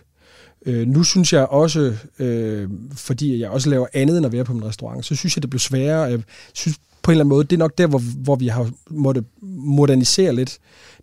[0.66, 4.54] Øh, nu synes jeg også, øh, fordi jeg også laver andet end at være på
[4.54, 6.02] min restaurant, så synes jeg, det blev sværere.
[6.02, 6.20] Jeg
[6.54, 9.26] synes på en eller anden måde, det er nok der, hvor, hvor vi har måttet
[9.42, 10.58] modernisere lidt.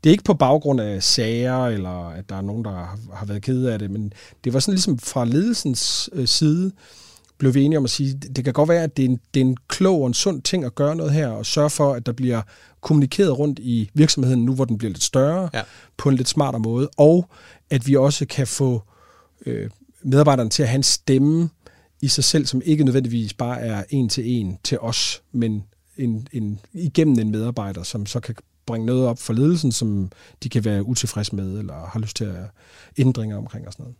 [0.05, 3.27] Det er ikke på baggrund af sager, eller at der er nogen, der har, har
[3.27, 4.12] været kede af det, men
[4.44, 6.73] det var sådan ligesom fra ledelsens øh, side,
[7.38, 9.21] blev vi enige om at sige, det, det kan godt være, at det er, en,
[9.35, 11.94] det er en klog og en sund ting at gøre noget her, og sørge for,
[11.94, 12.42] at der bliver
[12.81, 15.62] kommunikeret rundt i virksomheden, nu hvor den bliver lidt større, ja.
[15.97, 17.29] på en lidt smartere måde, og
[17.71, 18.83] at vi også kan få
[19.49, 19.71] øh,
[20.03, 21.51] medarbejderne til at have en stemme
[22.01, 25.65] i sig selv, som ikke nødvendigvis bare er en til en til os, men
[25.97, 28.35] en, en, igennem en medarbejder, som så kan
[28.67, 30.11] bringe noget op for ledelsen, som
[30.43, 32.45] de kan være utilfredse med, eller har lyst til at
[32.99, 33.97] ændringer omkring og sådan noget.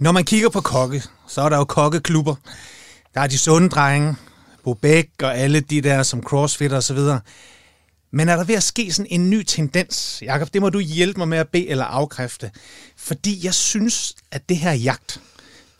[0.00, 2.34] Når man kigger på kokke, så er der jo kokkeklubber.
[3.14, 4.16] Der er de sunde drenge,
[4.64, 7.20] Bobæk og alle de der som crossfit og så videre.
[8.16, 10.54] Men er der ved at ske sådan en ny tendens, Jakob?
[10.54, 12.50] Det må du hjælpe mig med at bede eller afkræfte.
[12.96, 15.20] Fordi jeg synes, at det her jagt,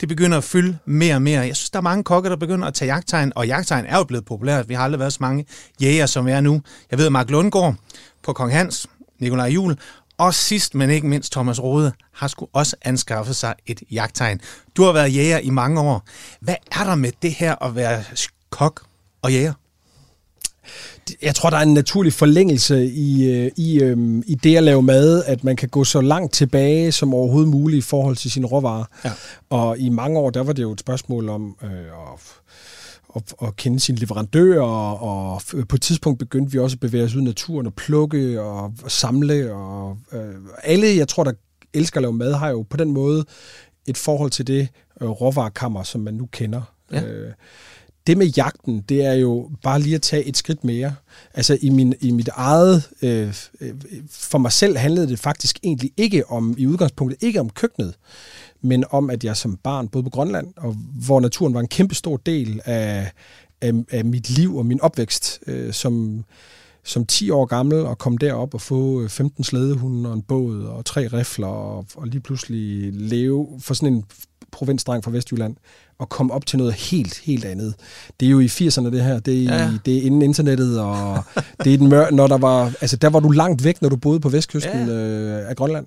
[0.01, 1.41] det begynder at fylde mere og mere.
[1.41, 4.03] Jeg synes, der er mange kokke, der begynder at tage jagttegn, og jagttegn er jo
[4.03, 4.69] blevet populært.
[4.69, 5.45] Vi har aldrig været så mange
[5.81, 6.61] jæger, som vi er nu.
[6.91, 7.75] Jeg ved, at Mark Lundgaard
[8.23, 8.87] på Kong Hans,
[9.19, 9.77] Nikolaj Jul,
[10.17, 14.41] og sidst, men ikke mindst Thomas Rode, har sgu også anskaffet sig et jagttegn.
[14.75, 16.07] Du har været jæger i mange år.
[16.41, 18.03] Hvad er der med det her at være
[18.49, 18.85] kok
[19.21, 19.53] og jæger?
[21.21, 24.81] Jeg tror, der er en naturlig forlængelse i, øh, i, øh, i det at lave
[24.81, 28.47] mad, at man kan gå så langt tilbage som overhovedet muligt i forhold til sine
[28.47, 28.85] råvarer.
[29.05, 29.11] Ja.
[29.49, 32.41] Og i mange år, der var det jo et spørgsmål om øh, at,
[33.15, 37.15] at, at kende sine leverandører, og på et tidspunkt begyndte vi også at bevæge os
[37.15, 39.53] ud i naturen og plukke og, og samle.
[39.53, 41.31] Og, øh, alle, jeg tror, der
[41.73, 43.25] elsker at lave mad, har jo på den måde
[43.87, 44.67] et forhold til det
[45.01, 46.61] øh, råvarekammer, som man nu kender.
[46.91, 47.03] Ja.
[47.03, 47.31] Øh,
[48.07, 50.95] det med jagten, det er jo bare lige at tage et skridt mere.
[51.33, 53.73] Altså i, min, i mit eget, øh, øh,
[54.09, 57.93] for mig selv handlede det faktisk egentlig ikke om, i udgangspunktet ikke om køkkenet,
[58.61, 61.95] men om, at jeg som barn boede på Grønland, og hvor naturen var en kæmpe
[61.95, 63.11] stor del af,
[63.61, 66.23] af, af mit liv og min opvækst, øh, som,
[66.83, 70.63] som 10 år gammel, og kom derop og få øh, 15 slædehunde og en båd
[70.63, 74.05] og tre rifler, og, og lige pludselig leve for sådan en
[74.51, 75.55] provinsdreng fra Vestjylland
[75.99, 77.73] og komme op til noget helt, helt andet.
[78.19, 79.71] Det er jo i 80'erne det her, det er, ja.
[79.85, 81.23] det er inden internettet, og
[81.63, 83.95] det er den mør, når der var, altså der var du langt væk, når du
[83.95, 84.93] boede på vestkysten ja.
[84.93, 85.85] øh, af Grønland.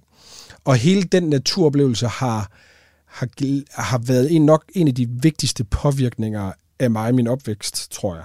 [0.65, 2.51] Og hele den naturoplevelse har,
[3.07, 3.29] har,
[3.83, 8.15] har været en, nok en af de vigtigste påvirkninger af mig i min opvækst, tror
[8.15, 8.25] jeg.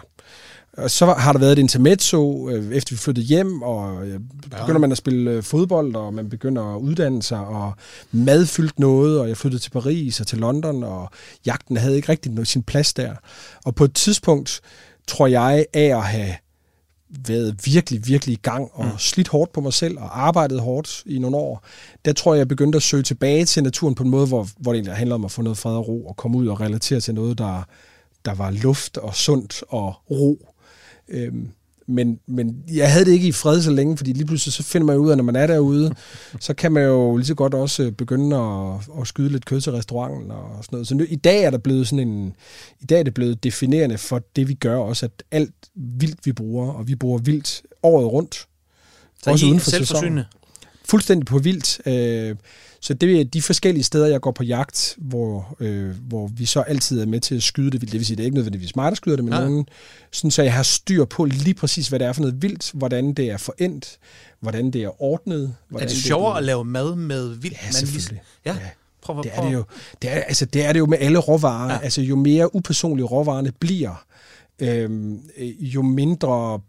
[0.78, 4.74] Og så har der været et intermezzo, øh, efter vi flyttede hjem, og øh, begynder
[4.74, 4.78] ja.
[4.78, 7.74] man at spille øh, fodbold, og man begynder at uddanne sig, og
[8.12, 11.10] mad fyldt noget, og jeg flyttede til Paris og til London, og
[11.46, 13.16] jagten havde ikke rigtig sin plads der.
[13.66, 14.62] Og på et tidspunkt,
[15.08, 16.36] tror jeg, af at have
[17.28, 18.98] været virkelig, virkelig i gang og mm.
[18.98, 21.66] slidt hårdt på mig selv og arbejdet hårdt i nogle år,
[22.06, 24.72] der tror jeg, jeg begyndte at søge tilbage til naturen på en måde, hvor, hvor
[24.72, 27.00] det egentlig handler om at få noget fred og ro og komme ud og relatere
[27.00, 27.64] til noget, der,
[28.26, 30.55] der var luft og sundt og ro.
[31.10, 31.50] Øhm,
[31.88, 34.86] men, men jeg havde det ikke i fred så længe, fordi lige pludselig så finder
[34.88, 35.96] man ud af, at når man er derude,
[36.40, 39.62] så kan man jo lige så godt også øh, begynde at, at skyde lidt kød
[39.62, 40.88] til restauranten og sådan noget.
[40.88, 42.34] Så nu, i dag er der blevet sådan en,
[42.82, 46.32] i dag er det blevet definerende for det, vi gør også, at alt vildt, vi
[46.32, 48.48] bruger, og vi bruger vildt året rundt.
[49.24, 50.26] Så også I uden for selvforsynende?
[50.86, 51.88] Fuldstændig på vildt.
[51.88, 52.36] Øh,
[52.80, 56.62] så det er de forskellige steder, jeg går på jagt, hvor, øh, hvor vi så
[56.62, 57.92] altid er med til at skyde det vildt.
[57.92, 59.40] Det vil sige, det er ikke nødvendigvis mig, der skyder det, men ja.
[59.40, 59.66] nogen,
[60.12, 63.14] sådan, så jeg har styr på lige præcis, hvad det er for noget vildt, hvordan
[63.14, 63.98] det er forendt,
[64.40, 65.56] hvordan det er ordnet.
[65.70, 67.58] Hvordan er det sjovere det er, at lave mad med vildt?
[67.66, 68.22] Ja, selvfølgelig.
[68.46, 68.54] Ja.
[68.54, 68.70] ja.
[69.02, 69.24] Prøv, prøv.
[69.24, 69.64] Det, er det, jo,
[70.02, 71.74] det, er, altså, det er det jo med alle råvarer.
[71.74, 71.80] Ja.
[71.80, 74.06] Altså, jo mere upersonlige råvarerne bliver,
[74.60, 75.20] øhm,
[75.60, 76.60] jo mindre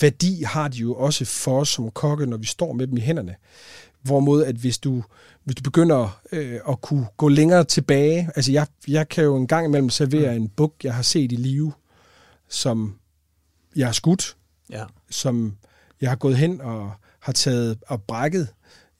[0.00, 3.00] værdi har de jo også for os som kokke, når vi står med dem i
[3.00, 3.34] hænderne.
[4.02, 5.02] Hvorimod, at hvis du,
[5.44, 9.46] hvis du begynder øh, at kunne gå længere tilbage, altså jeg, jeg kan jo en
[9.46, 10.42] gang imellem servere mm.
[10.42, 11.72] en buk, jeg har set i live,
[12.48, 12.94] som
[13.76, 14.36] jeg har skudt,
[14.70, 14.84] ja.
[15.10, 15.56] som
[16.00, 18.48] jeg har gået hen og har taget og brækket.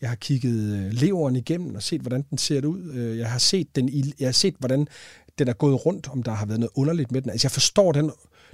[0.01, 2.93] Jeg har kigget øh, leveren igennem og set, hvordan den ser ud.
[2.93, 4.89] Øh, jeg har set den, jeg har set, hvordan
[5.39, 7.31] den er gået rundt, om der har været noget underligt med den.
[7.31, 8.11] Altså jeg forstår den,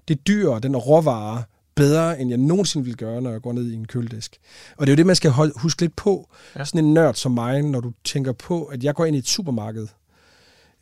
[0.09, 1.43] det dyr, den råvare,
[1.79, 4.39] bedre, end jeg nogensinde ville gøre, når jeg går ned i en køledisk.
[4.77, 6.29] Og det er jo det, man skal huske lidt på.
[6.57, 6.65] Ja.
[6.65, 9.27] Sådan en nørd som mig, når du tænker på, at jeg går ind i et
[9.27, 9.87] supermarked.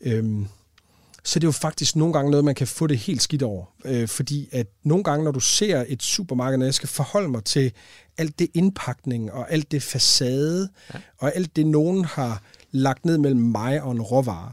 [0.00, 0.46] Øhm,
[1.24, 3.64] så det er jo faktisk nogle gange noget, man kan få det helt skidt over.
[3.84, 7.44] Øh, fordi at nogle gange, når du ser et supermarked, når jeg skal forholde mig
[7.44, 7.72] til
[8.18, 10.98] alt det indpakning og alt det facade, ja.
[11.18, 14.52] og alt det, nogen har lagt ned mellem mig og en råvare,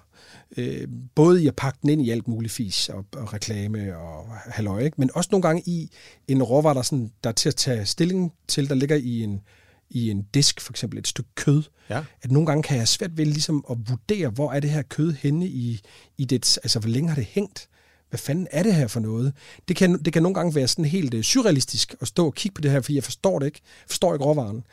[0.57, 4.29] øh, både i at pakke den ind i alt muligt fis og, og reklame og
[4.29, 4.95] halløj, ikke?
[4.97, 5.91] men også nogle gange i
[6.27, 9.41] en råvare, der, sådan, der er til at tage stilling til, der ligger i en,
[9.89, 12.03] i en disk, for eksempel et stykke kød, ja.
[12.21, 15.11] at nogle gange kan jeg svært ved ligesom at vurdere, hvor er det her kød
[15.11, 15.81] henne i,
[16.17, 17.69] i det, altså hvor længe har det hængt?
[18.09, 19.33] Hvad fanden er det her for noget?
[19.67, 22.53] Det kan, det kan nogle gange være sådan helt øh, surrealistisk at stå og kigge
[22.53, 23.61] på det her, fordi jeg forstår det ikke.
[23.87, 24.63] Forstår ikke råvaren.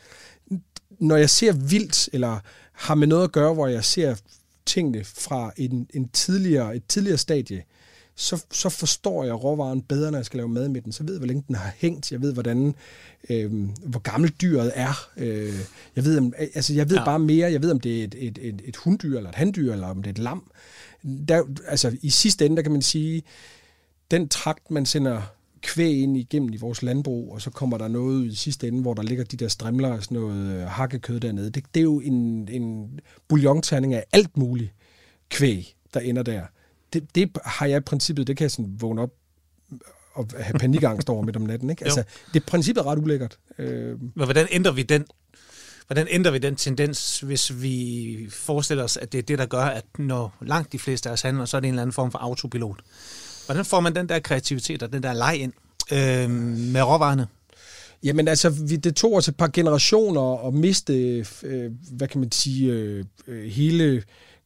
[0.99, 2.39] Når jeg ser vildt, eller
[2.73, 4.15] har med noget at gøre, hvor jeg ser
[4.65, 7.63] tingene fra en, en tidligere, et tidligere stadie,
[8.15, 10.91] så, så forstår jeg råvaren bedre, når jeg skal lave mad med den.
[10.91, 12.11] Så ved jeg, hvor længe den har hængt.
[12.11, 12.75] Jeg ved, hvordan,
[13.29, 13.51] øh,
[13.85, 15.09] hvor gammel dyret er.
[15.17, 15.53] Øh,
[15.95, 17.05] jeg ved, om, altså, jeg ved ja.
[17.05, 17.51] bare mere.
[17.51, 20.03] Jeg ved, om det er et, et, et, et hunddyr, eller et handdyr, eller om
[20.03, 20.51] det er et lam.
[21.27, 23.23] Der, altså, I sidste ende, der kan man sige,
[24.11, 25.21] den trakt, man sender
[25.61, 28.93] kvæg ind igennem i vores landbrug, og så kommer der noget i sidste ende, hvor
[28.93, 31.49] der ligger de der strimler og sådan noget øh, hakkekød dernede.
[31.49, 34.73] Det, det er jo en, en bouillonterning af alt muligt
[35.29, 36.41] kvæg, der ender der.
[36.93, 39.11] Det, det har jeg i princippet, det kan jeg sådan vågne op
[40.13, 41.69] og have panikangst over midt om natten.
[41.69, 41.83] Ikke?
[41.85, 43.37] Altså, det er princippet ret ulækkert.
[43.57, 44.01] Øh.
[44.01, 45.05] Men hvordan ændrer vi den
[45.87, 49.63] Hvordan ændrer vi den tendens, hvis vi forestiller os, at det er det, der gør,
[49.63, 52.11] at når langt de fleste af os handler, så er det en eller anden form
[52.11, 52.79] for autopilot?
[53.45, 55.53] Hvordan får man den der kreativitet og den der leg ind
[55.91, 56.29] øh,
[56.73, 57.27] med råvarerne?
[58.03, 62.31] Jamen altså, vi, det tog os et par generationer at miste, øh, hvad kan man
[62.31, 64.03] sige, øh, øh hele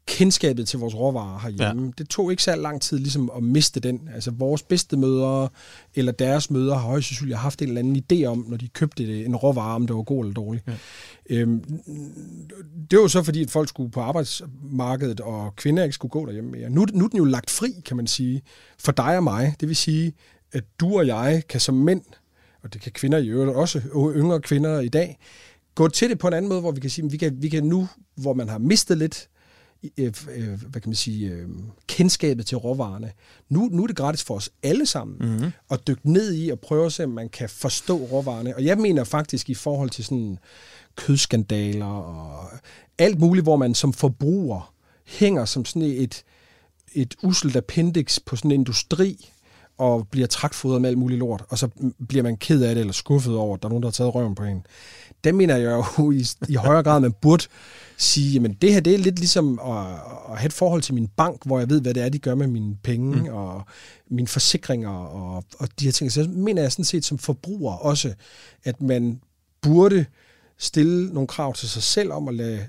[0.08, 1.84] kendskabet til vores råvarer herhjemme.
[1.84, 1.92] Ja.
[1.98, 4.10] Det tog ikke så lang tid ligesom at miste den.
[4.14, 5.50] Altså vores bedste mødre
[5.96, 9.26] eller deres mødre har højst sandsynligt haft en eller anden idé om, når de købte
[9.26, 10.62] en råvare, om det var god eller dårlig.
[10.68, 10.74] Ja.
[11.30, 11.64] Øhm,
[12.92, 16.26] det var jo så fordi, at folk skulle på arbejdsmarkedet, og kvinder ikke skulle gå
[16.26, 16.70] derhjemme mere.
[16.70, 18.42] Nu, nu er den jo lagt fri, kan man sige,
[18.80, 19.56] for dig og mig.
[19.60, 20.14] Det vil sige,
[20.52, 22.02] at du og jeg kan som mænd,
[22.64, 23.82] og det kan kvinder i øvrigt også,
[24.16, 25.18] yngre kvinder i dag,
[25.76, 27.50] gå til det på en anden måde, hvor vi kan sige, at vi kan, vi
[27.50, 29.30] kan nu, hvor man har mistet lidt
[29.98, 31.48] øh, øh, hvad kan man sige, øh,
[31.88, 33.12] kendskabet til råvarerne.
[33.50, 35.52] Nu, nu er det gratis for os alle sammen mm-hmm.
[35.72, 38.56] at dykke ned i og prøve at se, om man kan forstå råvarerne.
[38.56, 40.38] Og jeg mener faktisk i forhold til sådan
[40.96, 42.50] kødskandaler og
[42.98, 44.74] alt muligt, hvor man som forbruger
[45.06, 46.24] hænger som sådan et,
[46.94, 49.30] et uselt appendix på sådan en industri,
[49.78, 51.70] og bliver trækfodret med alt muligt lort, og så
[52.08, 54.16] bliver man ked af det, eller skuffet over, at der er nogen, der har taget
[54.16, 54.66] røven på en.
[55.24, 57.44] Det mener jeg jo i, i højere grad, man burde
[57.98, 59.88] sige, jamen det her, det er lidt ligesom at,
[60.32, 62.36] at have et forhold til min bank, hvor jeg ved, hvad det er, de gør
[62.36, 63.28] med mine penge, mm.
[63.28, 63.64] og
[64.10, 66.12] mine forsikringer, og, og de her ting.
[66.12, 68.14] Så mener jeg sådan set som forbruger også,
[68.64, 69.22] at man
[69.62, 70.06] burde
[70.58, 72.60] stille nogle krav til sig selv om at lade,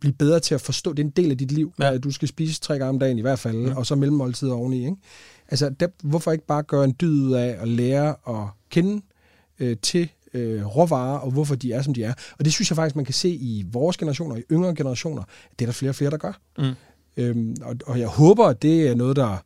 [0.00, 1.94] blive bedre til at forstå, det er en del af dit liv, ja.
[1.94, 3.76] at du skal spise tre gange om dagen i hvert fald, ja.
[3.76, 4.84] og så mellemmåltider oveni.
[4.84, 4.96] Ikke?
[5.48, 9.02] Altså, der, hvorfor ikke bare gøre en dyd ud af at lære at kende
[9.58, 12.14] øh, til øh, råvarer, og hvorfor de er, som de er.
[12.38, 15.22] Og det synes jeg faktisk, man kan se i vores generationer, i yngre generationer,
[15.58, 16.40] det er der flere og flere, der gør.
[16.58, 16.72] Mm.
[17.16, 19.36] Øhm, og, og jeg håber, at det er noget, der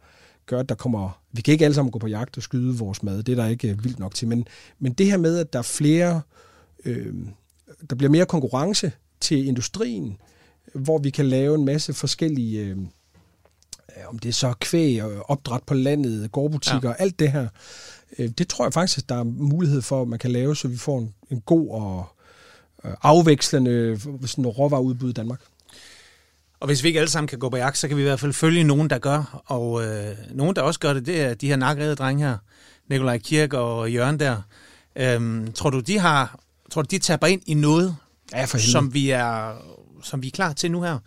[0.46, 1.20] gør, at der kommer...
[1.32, 3.22] Vi kan ikke alle sammen gå på jagt og skyde vores mad.
[3.22, 4.28] Det er der ikke øh, vildt nok til.
[4.28, 4.46] Men,
[4.78, 6.20] men det her med, at der er flere...
[6.84, 7.14] Øh,
[7.90, 10.16] der bliver mere konkurrence til industrien,
[10.74, 12.60] hvor vi kan lave en masse forskellige...
[12.60, 12.76] Øh,
[14.06, 16.94] om det er så kvæg og opdræt på landet, gårdbutikker, ja.
[16.98, 17.48] alt det her.
[18.18, 20.68] Øh, det tror jeg faktisk, at der er mulighed for, at man kan lave, så
[20.68, 22.06] vi får en, en god og
[22.84, 25.40] øh, afvekslende sådan råvareudbud i Danmark.
[26.60, 28.20] Og hvis vi ikke alle sammen kan gå på jagt, så kan vi i hvert
[28.20, 29.42] fald følge nogen, der gør.
[29.46, 32.36] Og øh, nogen, der også gør det, det er de her nakkede drenge her.
[32.88, 34.42] Nikolaj Kirk og Jørgen der.
[34.96, 37.96] Øhm, tror du, de har, tror du, de taber ind i noget,
[38.32, 39.56] ja, for som vi, er,
[40.02, 40.98] som vi er klar til nu her?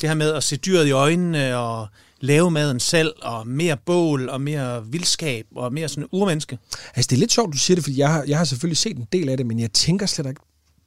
[0.00, 1.88] Det her med at se dyret i øjnene og
[2.24, 6.58] lave maden selv, og mere bål, og mere vildskab, og mere sådan urmenneske.
[6.94, 8.96] Altså, det er lidt sjovt, du siger det, fordi jeg har, jeg har selvfølgelig set
[8.96, 10.40] en del af det, men jeg tænker slet ikke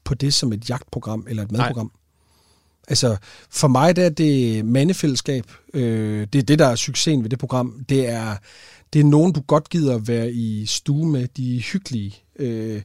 [0.04, 1.86] på det som et jagtprogram eller et madprogram.
[1.86, 2.02] Nej.
[2.88, 3.18] Altså,
[3.50, 5.46] for mig der er det mandefællesskab.
[5.74, 7.86] Øh, det er det, der er succesen ved det program.
[7.90, 8.36] Det er,
[8.94, 11.28] det er nogen, du godt gider være i stue med.
[11.28, 12.16] De er hyggelige.
[12.40, 12.82] Øh,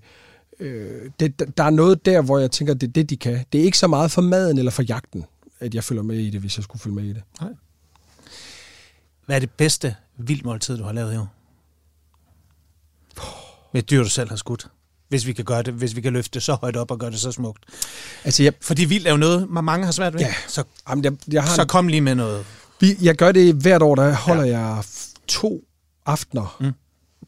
[0.61, 3.45] øh, det, der er noget der, hvor jeg tænker, det er det, de kan.
[3.53, 5.25] Det er ikke så meget for maden eller for jagten,
[5.61, 7.23] at jeg følger med i det, hvis jeg skulle følge med i det.
[7.41, 7.51] Nej.
[9.27, 11.35] Hvad er det bedste vildmåltid, du har lavet i år?
[13.73, 14.69] Med dyr, du selv har skudt
[15.13, 17.11] hvis vi kan gøre det, hvis vi kan løfte det så højt op og gøre
[17.11, 17.65] det så smukt.
[18.25, 20.21] Altså, jeg, Fordi vildt er jo noget, mange har svært ved.
[20.21, 20.35] Ja.
[20.49, 22.45] Så, Jamen, jeg, jeg har så kom lige med noget.
[23.03, 24.61] Jeg gør det hvert år, der holder ja.
[24.61, 24.85] jeg
[25.29, 25.61] to
[26.07, 26.73] aftener mm.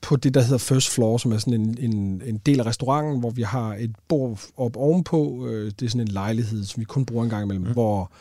[0.01, 3.21] på det, der hedder First Floor, som er sådan en, en, en del af restauranten,
[3.21, 5.47] hvor vi har et bord op ovenpå.
[5.49, 7.73] Øh, det er sådan en lejlighed, som vi kun bruger en gang imellem, mm.
[7.73, 8.13] hvor,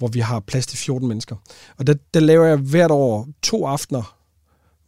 [0.00, 1.36] hvor vi har plads til 14 mennesker.
[1.78, 4.16] Og der, der laver jeg hvert år to aftener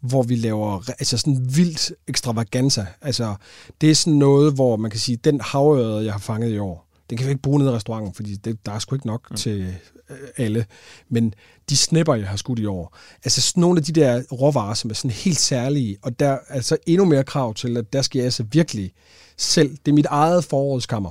[0.00, 2.86] hvor vi laver altså sådan vildt ekstravaganza.
[3.02, 3.34] Altså,
[3.80, 6.88] det er sådan noget, hvor man kan sige, den havørred, jeg har fanget i år,
[7.10, 9.30] den kan vi ikke bruge nede i restauranten, fordi det, der er sgu ikke nok
[9.30, 9.36] mm.
[9.36, 9.74] til
[10.10, 10.66] øh, alle.
[11.08, 11.34] Men
[11.70, 14.90] de snipper, jeg har skudt i år, altså sådan nogle af de der råvarer, som
[14.90, 18.18] er sådan helt særlige, og der er altså endnu mere krav til, at der skal
[18.18, 18.92] jeg altså virkelig
[19.36, 21.10] selv, det er mit eget forårskammer.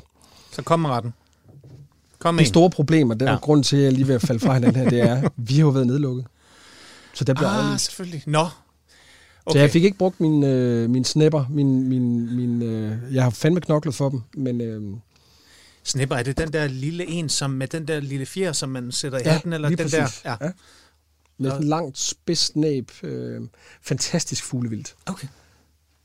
[0.51, 1.13] Så kom med retten.
[2.21, 3.36] Kom det store problemer, den ja.
[3.36, 5.62] grund til, at jeg lige vil falde fra hinanden her, det er, at vi har
[5.62, 6.25] jo været nedlukket.
[7.13, 8.23] Så der bliver ah, selvfølgelig.
[8.25, 8.47] Nå,
[9.45, 9.57] Okay.
[9.57, 11.45] Så jeg fik ikke brugt min, øh, min snapper.
[11.49, 14.62] Min, min, min, øh, jeg har fandme knoklet for dem, men...
[14.62, 14.81] Øh,
[15.84, 18.91] Snapper, er det den der lille en, som med den der lille fjer, som man
[18.91, 19.53] sætter i ja, hatten?
[19.53, 19.91] Eller den præcis.
[19.91, 20.07] der?
[20.25, 20.36] Ja.
[20.41, 20.51] ja.
[21.38, 22.91] Med en langt spids næb.
[23.03, 23.41] Øh,
[23.81, 24.95] fantastisk fuglevildt.
[25.05, 25.27] Okay.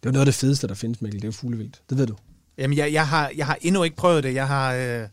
[0.02, 1.20] Det er noget af det fedeste, der findes, Mikkel.
[1.20, 1.83] Det er jo fuglevildt.
[1.90, 2.14] Det ved du.
[2.59, 4.35] Jamen, jeg, jeg, har, jeg har endnu ikke prøvet det.
[4.35, 5.09] Jeg har, øh,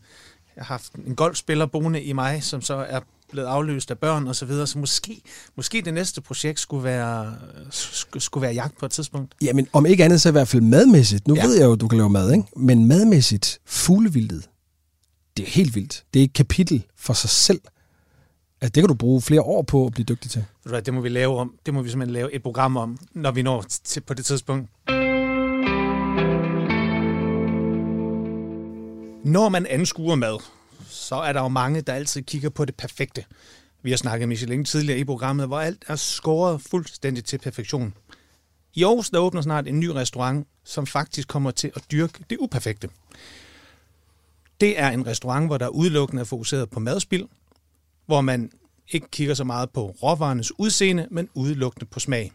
[0.56, 4.26] jeg har haft en golfspiller boende i mig, som så er blevet afløst af børn
[4.26, 5.22] og så videre, så måske,
[5.56, 7.34] måske det næste projekt skulle være,
[8.18, 9.34] skulle være jagt på et tidspunkt.
[9.42, 11.28] Jamen, om ikke andet så i hvert fald madmæssigt.
[11.28, 11.46] Nu ja.
[11.46, 12.44] ved jeg jo, du kan lave mad, ikke?
[12.56, 14.48] Men madmæssigt, fuglevildet,
[15.36, 16.04] det er helt vildt.
[16.14, 17.60] Det er et kapitel for sig selv.
[18.60, 20.44] Altså, det kan du bruge flere år på at blive dygtig til.
[20.64, 21.54] Det må vi lave om.
[21.66, 24.70] Det må vi simpelthen lave et program om, når vi når til på det tidspunkt.
[29.24, 30.38] Når man anskuer mad,
[30.88, 33.24] så er der jo mange, der altid kigger på det perfekte.
[33.82, 37.94] Vi har snakket Michelin tidligere i programmet, hvor alt er skåret fuldstændig til perfektion.
[38.74, 42.38] I Aarhus der åbner snart en ny restaurant, som faktisk kommer til at dyrke det
[42.38, 42.88] uperfekte.
[44.60, 47.28] Det er en restaurant, hvor der udelukkende er fokuseret på madspil,
[48.06, 48.50] hvor man
[48.88, 52.32] ikke kigger så meget på råvarernes udseende, men udelukkende på smag.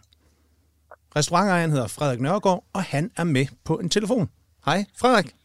[1.16, 4.30] Restaurantejeren hedder Frederik Nørgaard, og han er med på en telefon.
[4.66, 5.36] Hej, Frederik.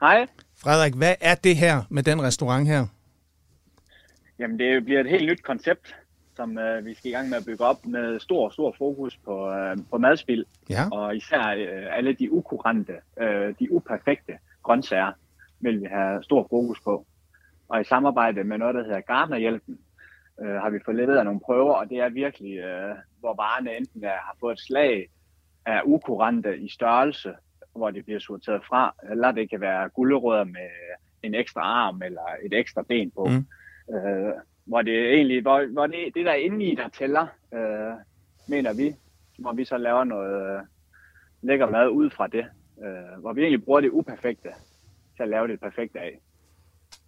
[0.00, 0.26] Hej.
[0.62, 2.86] Frederik, hvad er det her med den restaurant her?
[4.38, 5.96] Jamen, det bliver et helt nyt koncept,
[6.36, 9.50] som øh, vi skal i gang med at bygge op med stor, stor fokus på,
[9.50, 10.44] øh, på madspil.
[10.70, 10.88] Ja.
[10.92, 14.32] Og især øh, alle de ukurante, øh, de uperfekte
[14.62, 15.12] grøntsager
[15.60, 17.06] vil vi have stor fokus på.
[17.68, 19.78] Og i samarbejde med noget, der hedder Gardnerhjælpen,
[20.42, 24.04] øh, har vi fået leveret nogle prøver, og det er virkelig, øh, hvor varerne enten
[24.04, 25.08] er, har fået et slag
[25.66, 27.32] af ukurante i størrelse,
[27.74, 30.68] hvor det bliver sorteret fra, eller det kan være gulerødder med
[31.22, 33.24] en ekstra arm eller et ekstra ben på.
[33.24, 33.46] Mm.
[33.94, 34.32] Øh,
[34.64, 37.94] hvor det egentlig, hvor, hvor det, det der er inde i, der tæller, øh,
[38.48, 38.94] mener vi,
[39.38, 40.62] hvor vi så laver noget øh,
[41.42, 42.44] lækker mad ud fra det,
[42.84, 44.48] øh, hvor vi egentlig bruger det uperfekte
[45.16, 46.20] til at lave det perfekte af.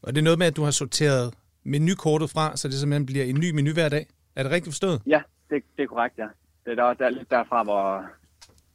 [0.03, 1.35] Og det er noget med, at du har sorteret
[1.65, 4.07] menukortet fra, så det simpelthen bliver en ny menu hver dag?
[4.37, 5.03] Er det rigtigt forstået?
[5.07, 6.29] Ja, det, det er korrekt, ja.
[6.65, 8.07] Det er, der, der, lidt derfra, hvor,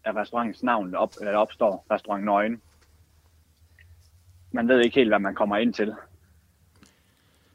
[0.05, 2.61] at restaurantens navn op, eller opstår, restaurant Nøgen.
[4.51, 5.93] man ved ikke helt, hvad man kommer ind til.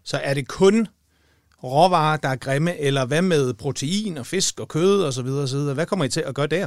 [0.03, 0.87] Så er det kun
[1.65, 5.43] råvarer, der er grimme, eller hvad med protein og fisk og kød og så videre,
[5.43, 5.75] og så videre?
[5.75, 6.67] Hvad kommer I til at gøre der?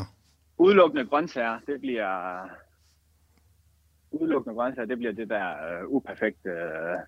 [0.57, 2.11] Udelukkende grøntsager, det bliver
[4.11, 5.47] udelukkende grøntsager, det bliver det der
[5.84, 6.99] uh, uperfekte uh,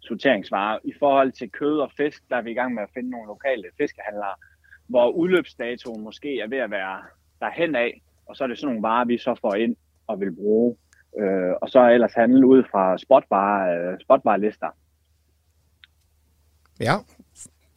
[0.00, 0.78] sorteringsvarer.
[0.84, 3.26] I forhold til kød og fisk, der er vi i gang med at finde nogle
[3.26, 4.34] lokale fiskehandlere,
[4.86, 7.02] hvor udløbsdatoen måske er ved at være
[7.40, 8.02] derhen af,
[8.32, 9.76] og så er det sådan nogle varer, vi så får ind
[10.06, 10.76] og vil bruge.
[11.12, 14.66] Uh, og så ellers handle ud fra spotvarer, uh, spotvarelister.
[16.80, 16.94] Ja,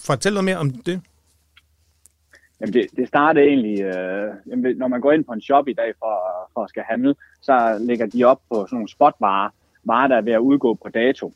[0.05, 1.01] fortæl noget mere om det.
[2.59, 5.73] Jamen det, det startede egentlig, øh, jamen når man går ind på en shop i
[5.73, 6.13] dag for,
[6.53, 9.49] for at skal handle, så lægger de op på sådan nogle spotvarer,
[9.83, 11.33] varer, der er ved at udgå på dato.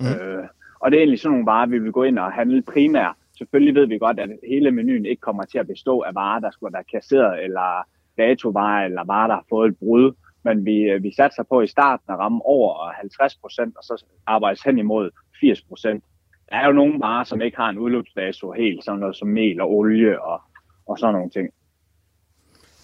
[0.00, 0.06] Mm.
[0.06, 0.44] Øh,
[0.80, 3.14] og det er egentlig sådan nogle varer, vi vil gå ind og handle primært.
[3.38, 6.50] Selvfølgelig ved vi godt, at hele menuen ikke kommer til at bestå af varer, der
[6.50, 7.86] skulle være kasseret, eller
[8.18, 10.12] datovarer, eller varer, der har fået et brud.
[10.44, 14.04] Men vi, øh, vi satser på i starten at ramme over 50 procent, og så
[14.26, 15.10] arbejdes hen imod
[15.40, 16.04] 80 procent
[16.48, 19.60] der er jo nogle varer, som ikke har en udløbsdato helt, sådan noget som mel
[19.60, 20.40] og olie og,
[20.86, 21.48] og sådan nogle ting.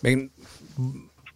[0.02, 0.30] Men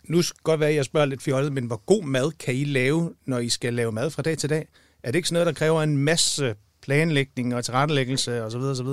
[0.05, 2.65] nu skal godt være, at jeg spørger lidt fjollet, men hvor god mad kan I
[2.65, 4.67] lave, når I skal lave mad fra dag til dag?
[5.03, 8.61] Er det ikke sådan noget, der kræver en masse planlægning og tilrettelæggelse osv.
[8.61, 8.87] osv.?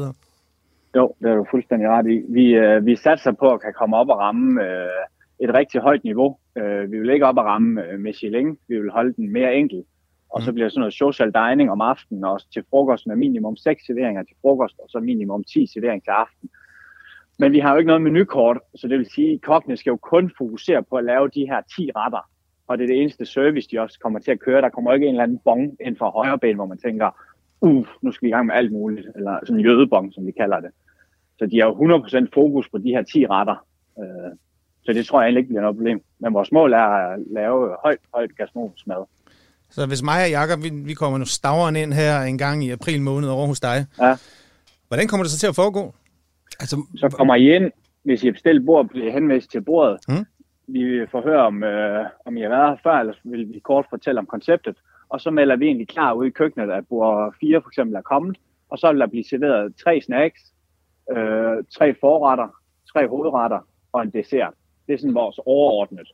[0.96, 2.22] Jo, det er du fuldstændig ret i.
[2.30, 5.04] Vi, øh, vi satser på at kan komme op og ramme øh,
[5.40, 6.38] et rigtig højt niveau.
[6.58, 8.58] Øh, vi vil ikke op og ramme øh, Michelin.
[8.68, 9.84] Vi vil holde den mere enkel.
[10.30, 10.56] Og så mm.
[10.56, 14.24] bliver det sådan noget social dining om aftenen, og til frokost med minimum 6 serveringer
[14.24, 16.50] til frokost, og så minimum 10 serveringer til aften.
[17.40, 19.98] Men vi har jo ikke noget menukort, så det vil sige, at kokkene skal jo
[19.98, 22.30] kun fokusere på at lave de her 10 retter.
[22.68, 24.62] Og det er det eneste service, de også kommer til at køre.
[24.62, 27.10] Der kommer ikke en eller anden bong ind fra højre ben, hvor man tænker,
[27.62, 30.32] uh, nu skal vi i gang med alt muligt, eller sådan en jødebong, som vi
[30.32, 30.72] kalder det.
[31.44, 31.74] Så de har jo
[32.24, 33.66] 100% fokus på de her 10 retter.
[34.00, 34.32] Øh,
[34.86, 36.02] så det tror jeg egentlig ikke bliver noget problem.
[36.20, 39.06] Men vores mål er at lave højt, højt gastronomisk mad.
[39.70, 42.70] Så hvis mig og Jacob, vi, vi kommer nu stavren ind her en gang i
[42.72, 44.16] april måned over hos dig, ja.
[44.88, 45.94] hvordan kommer det så til at foregå?
[46.60, 47.72] Altså, så kommer I ind,
[48.04, 50.00] hvis I har bestilt bord, bliver henvist til bordet.
[50.08, 50.26] Mm.
[50.68, 53.86] Vi får høre, om, øh, om I har været her før, eller vil vi kort
[53.90, 54.76] fortælle om konceptet.
[55.10, 58.02] Og så melder vi egentlig klar ude i køkkenet, at bord 4 for eksempel er
[58.02, 58.38] kommet.
[58.70, 60.53] Og så vil der blive serveret tre snacks,
[61.12, 62.48] øh, tre forretter,
[62.94, 63.60] tre hovedretter
[63.94, 64.54] og en dessert.
[64.88, 66.08] Det er sådan vores overordnet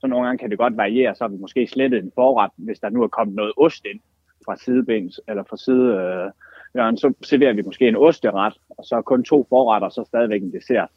[0.00, 2.78] så nogle gange kan det godt variere, så har vi måske slettet en forret, hvis
[2.78, 4.00] der nu er kommet noget ost ind
[4.44, 9.24] fra sidebens eller fra side øh, så serverer vi måske en osteret, og så kun
[9.24, 10.88] to forretter, og så stadigvæk en dessert.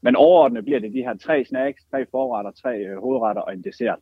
[0.00, 3.64] Men overordnet bliver det de her tre snacks, tre forretter, tre øh, hovedretter og en
[3.64, 3.98] dessert.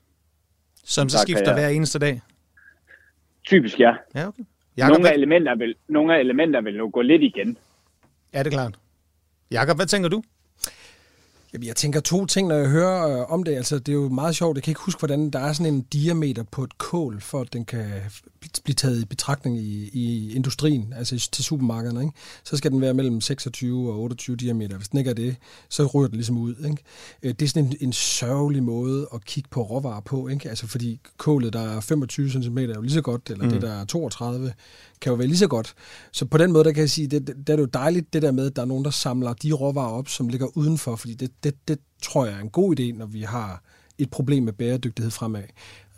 [0.84, 1.54] Som så skifter jeg...
[1.54, 2.20] hver eneste dag?
[3.44, 3.94] Typisk ja.
[4.14, 4.42] Ja, okay.
[4.76, 7.58] Jacob, nogle, af elementer vil, nogle af elementer vil nu gå lidt igen.
[8.34, 8.78] Ja, det er klart.
[9.50, 10.22] Jakob, hvad tænker du?
[11.52, 13.54] Jamen, jeg tænker to ting, når jeg hører øh, om det.
[13.54, 14.56] Altså, det er jo meget sjovt.
[14.56, 17.52] Jeg kan ikke huske, hvordan der er sådan en diameter på et kål, for at
[17.52, 17.86] den kan
[18.64, 22.00] blive taget i betragtning i, i industrien, altså til supermarkederne.
[22.00, 22.14] Ikke?
[22.44, 24.76] Så skal den være mellem 26 og 28 diameter.
[24.76, 25.36] Hvis den ikke er det,
[25.68, 26.54] så ryger den ligesom ud.
[26.64, 26.82] Ikke?
[27.22, 30.28] Øh, det er sådan en, en sørgelig måde at kigge på råvarer på.
[30.28, 30.48] Ikke?
[30.48, 33.50] Altså, fordi kålet, der er 25 cm, er jo lige så godt, eller mm.
[33.50, 34.52] det, der er 32
[35.00, 35.74] kan jo være lige så godt.
[36.12, 38.22] Så på den måde, der kan jeg sige, det, det, det er jo dejligt, det
[38.22, 41.14] der med, at der er nogen, der samler de råvarer op, som ligger udenfor, fordi
[41.14, 43.62] det, det, det tror jeg er en god idé, når vi har
[43.98, 45.42] et problem med bæredygtighed fremad,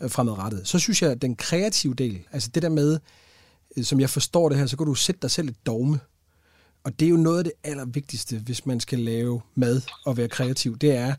[0.01, 0.67] øh, fremadrettet.
[0.67, 2.99] Så synes jeg, at den kreative del, altså det der med,
[3.77, 5.99] øh, som jeg forstår det her, så kan du sætte dig selv et dogme.
[6.83, 10.27] Og det er jo noget af det allervigtigste, hvis man skal lave mad og være
[10.27, 10.77] kreativ.
[10.77, 11.15] Det er,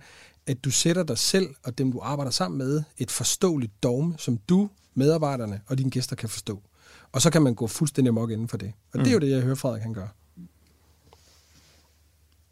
[0.47, 4.39] at du sætter dig selv og dem, du arbejder sammen med, et forståeligt dogme, som
[4.49, 6.62] du, medarbejderne og dine gæster kan forstå.
[7.15, 8.73] Og så kan man gå fuldstændig mok inden for det.
[8.93, 9.01] Og mm.
[9.01, 9.25] det er jo mm.
[9.25, 10.09] det, jeg hører Frederik han gør.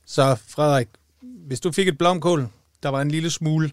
[0.05, 0.23] Så
[0.55, 0.89] Frederik,
[1.21, 2.41] hvis du fik et blomkål,
[2.83, 3.71] der var en lille smule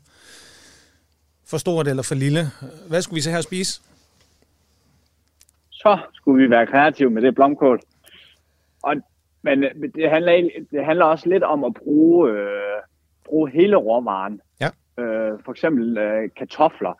[1.49, 2.41] for stort eller for lille,
[2.87, 3.81] hvad skulle vi så at spise?
[5.69, 7.79] Så skulle vi være kreative med det blomkål.
[8.81, 8.95] Og,
[9.41, 9.63] men
[9.95, 12.81] det handler, det handler også lidt om at bruge, øh,
[13.25, 14.41] bruge hele råvaren.
[14.61, 14.69] Ja.
[15.03, 16.93] Øh, for eksempel øh, kartofler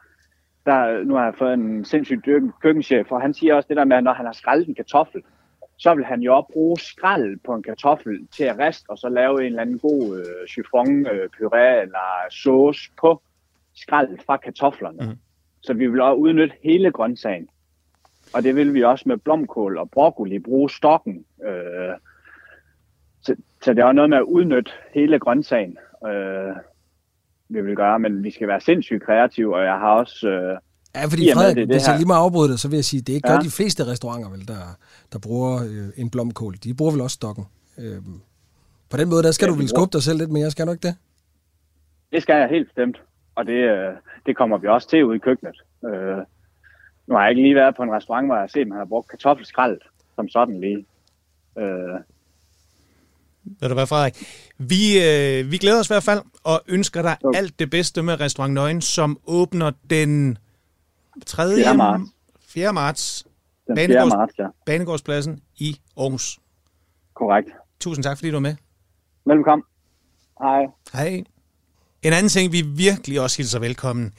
[0.70, 2.26] der, nu har jeg fået en sindssygt
[2.62, 5.22] køkkenchef, og han siger også det der med, at når han har skrællet en kartoffel,
[5.78, 9.10] så vil han jo også bruge skrald på en kartoffel til at riste, og så
[9.10, 13.22] lave en eller anden god øh, chiffon, øh, puré eller sauce på
[13.76, 15.10] skrald fra kartoflerne.
[15.10, 15.18] Mm.
[15.62, 17.50] Så vi vil også udnytte hele grøntsagen.
[18.34, 21.26] Og det vil vi også med blomkål og broccoli bruge stokken.
[21.46, 21.96] Øh,
[23.22, 25.78] så, så det er også noget med at udnytte hele grøntsagen.
[26.08, 26.56] Øh,
[27.50, 30.28] vi vil gøre, men vi skal være sindssygt kreative, og jeg har også...
[30.28, 30.58] Øh,
[30.96, 33.02] ja, fordi Frederik, det, det hvis jeg lige må afbryde det, så vil jeg sige,
[33.02, 33.36] det ikke ja.
[33.36, 34.78] gør de fleste restauranter, vel, der,
[35.14, 36.54] der bruger øh, en blomkål.
[36.64, 37.46] De bruger vel også stokken.
[37.78, 38.02] Øh,
[38.90, 40.72] på den måde, der skal ja, du vel skubbe dig selv lidt mere, skal du
[40.72, 40.96] ikke det?
[42.12, 43.02] Det skal jeg helt bestemt,
[43.36, 43.94] og det, øh,
[44.26, 45.58] det kommer vi også til ude i køkkenet.
[45.86, 46.18] Øh,
[47.08, 48.78] Nu har jeg ikke lige været på en restaurant, hvor jeg har set, at man
[48.78, 49.80] har brugt kartoffelskrald
[50.16, 50.86] som sådan lige.
[51.58, 52.00] Øh,
[53.60, 54.24] ved du hvad, Frederik?
[54.58, 57.38] Vi, øh, vi glæder os i hvert fald, og ønsker dig okay.
[57.38, 60.38] alt det bedste med Restaurant Nøgen, som åbner den
[61.26, 61.56] 3.
[61.56, 61.78] 4.
[61.78, 62.04] marts.
[62.48, 62.74] 4.
[62.74, 63.28] marts.
[63.68, 63.88] Den 4.
[63.88, 64.46] Banegårds, marts, ja.
[64.66, 66.40] Banegårdspladsen i Aarhus.
[67.14, 67.50] Korrekt.
[67.80, 68.56] Tusind tak, fordi du var med.
[69.26, 69.64] Velkommen.
[70.42, 70.66] Hej.
[70.94, 71.24] Hej.
[72.04, 74.14] En anden ting, vi virkelig også hilser velkommen,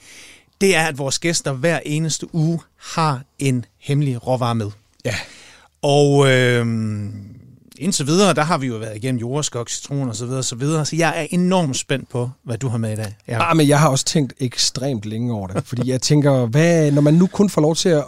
[0.61, 2.59] det er, at vores gæster hver eneste uge
[2.93, 4.71] har en hemmelig råvare med.
[5.05, 5.15] Ja.
[5.81, 6.65] Og øh,
[7.81, 10.85] indtil videre, der har vi jo været igennem jordskok, citron og så videre, så videre.
[10.85, 13.15] Så jeg er enormt spændt på, hvad du har med i dag.
[13.27, 13.49] Ja.
[13.49, 17.01] Ah, men jeg har også tænkt ekstremt længe over det, fordi jeg tænker, hvad, når
[17.01, 18.03] man nu kun får lov til at,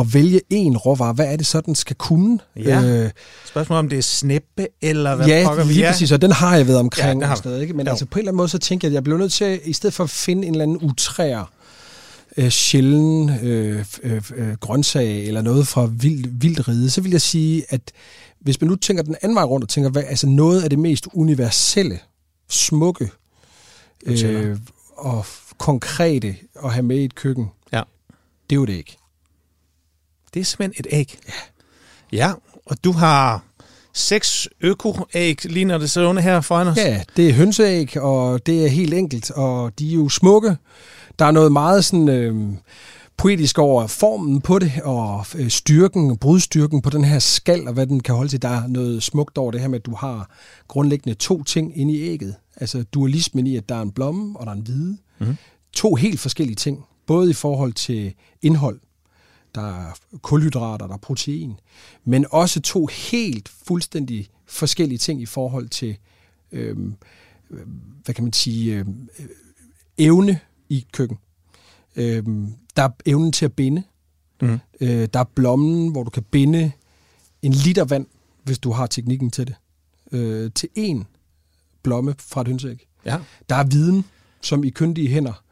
[0.00, 2.38] at vælge en råvare, hvad er det så, den skal kunne?
[2.56, 2.82] Ja.
[2.82, 3.10] Øh,
[3.46, 6.56] Spørgsmålet om det er snæppe, eller hvad ja, pokker vi lige præcis, og den har
[6.56, 7.22] jeg været omkring.
[7.22, 7.74] Ja, og sådan noget, ikke?
[7.74, 7.90] Men jo.
[7.90, 9.72] altså på en eller anden måde, så tænker jeg, at jeg bliver nødt til, i
[9.72, 11.50] stedet for at finde en eller anden utræer,
[12.36, 17.20] øh, sjælden øh, øh, øh, grøntsag eller noget fra vild, vildt ride, så vil jeg
[17.20, 17.92] sige, at
[18.40, 20.78] hvis man nu tænker den anden vej rundt og tænker, hvad, altså noget af det
[20.78, 21.98] mest universelle,
[22.48, 23.10] smukke
[24.06, 24.58] øh,
[24.96, 25.26] og
[25.58, 27.82] konkrete at have med i et køkken, ja.
[28.50, 28.96] det er jo et æg.
[30.34, 31.18] Det er simpelthen et æg?
[31.28, 31.32] Ja.
[32.12, 32.32] Ja,
[32.66, 33.44] og du har
[33.92, 36.76] seks øko-æg, lige når det ser under her foran os.
[36.76, 40.56] Ja, det er hønseæg, og det er helt enkelt, og de er jo smukke.
[41.18, 42.08] Der er noget meget sådan...
[42.08, 42.52] Øh,
[43.16, 47.86] poetisk over formen på det, og øh, styrken, brudstyrken på den her skal, og hvad
[47.86, 48.42] den kan holde til.
[48.42, 50.30] Der er noget smukt over det her med, at du har
[50.68, 52.34] grundlæggende to ting inde i ægget.
[52.56, 54.96] Altså dualismen i, at der er en blomme, og der er en hvide.
[55.18, 55.36] Mm.
[55.72, 58.80] To helt forskellige ting, både i forhold til indhold,
[59.54, 59.92] der er
[60.22, 61.60] kulhydrater, der er protein,
[62.04, 65.96] men også to helt fuldstændig forskellige ting i forhold til,
[66.52, 66.76] øh,
[68.04, 68.86] hvad kan man sige, øh,
[69.98, 71.18] evne i køkken.
[71.96, 72.22] Øh,
[72.76, 73.82] der er evnen til at binde.
[74.42, 74.58] Mm.
[74.80, 76.72] Øh, der er blommen, hvor du kan binde
[77.42, 78.06] en liter vand,
[78.44, 79.54] hvis du har teknikken til det,
[80.12, 81.06] øh, til en
[81.82, 82.86] blomme fra et hønseæg.
[83.04, 83.18] Ja.
[83.48, 84.04] Der er viden,
[84.40, 85.42] som i kyndige hænder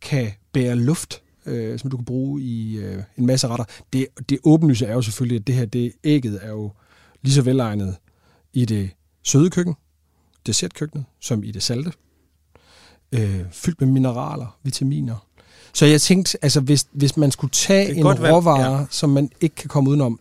[0.00, 3.64] kan bære luft, øh, som du kan bruge i øh, en masse retter.
[3.92, 6.72] Det, det åbenlyse er jo selvfølgelig, at det her det ægget er jo
[7.22, 7.96] lige så velegnet
[8.52, 8.90] i det
[9.22, 9.74] søde køkken,
[10.46, 11.92] dessertkøkkenet, som i det salte.
[13.12, 15.16] Øh, fyldt med mineraler, vitaminer,
[15.74, 18.84] så jeg tænkte, altså hvis, hvis man skulle tage en råvare, ja.
[18.90, 20.20] som man ikke kan komme udenom,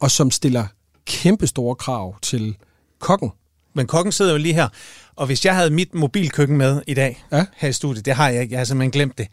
[0.00, 0.66] og som stiller
[1.04, 2.56] kæmpe store krav til
[2.98, 3.32] kokken.
[3.74, 4.68] Men kokken sidder jo lige her,
[5.16, 7.46] og hvis jeg havde mit mobilkøkken med i dag ja.
[7.56, 9.28] her i studiet, det har jeg ikke, jeg har simpelthen glemt det.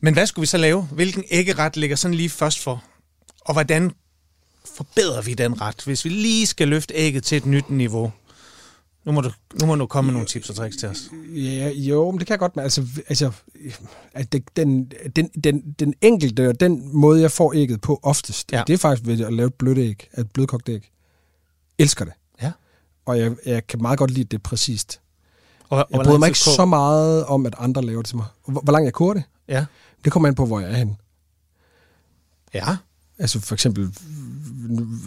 [0.00, 0.82] Men hvad skulle vi så lave?
[0.82, 2.84] Hvilken æggeret ligger sådan lige først for?
[3.40, 3.92] Og hvordan
[4.76, 8.12] forbedrer vi den ret, hvis vi lige skal løfte ægget til et nyt niveau?
[9.04, 9.30] Nu må du,
[9.60, 11.10] nu må du komme med nogle tips og tricks til os.
[11.34, 12.56] Ja, jo, men det kan jeg godt.
[12.56, 13.32] Men altså, altså
[14.12, 18.52] at det, den, den, den, den enkelte og den måde, jeg får ægget på oftest,
[18.52, 18.64] ja.
[18.66, 20.90] det er faktisk ved at lave et blødt æg, et blødkogt æg.
[21.78, 22.14] Elsker det.
[22.42, 22.52] Ja.
[23.06, 25.00] Og jeg, jeg kan meget godt lide det præcist.
[25.68, 28.26] Og, og jeg bryder mig ikke så meget om, at andre laver det til mig.
[28.46, 29.22] Hvor, hvor langt jeg koger det?
[29.48, 29.64] Ja.
[30.04, 30.96] Det kommer an på, hvor jeg er henne.
[32.54, 32.76] Ja.
[33.18, 33.94] Altså for eksempel,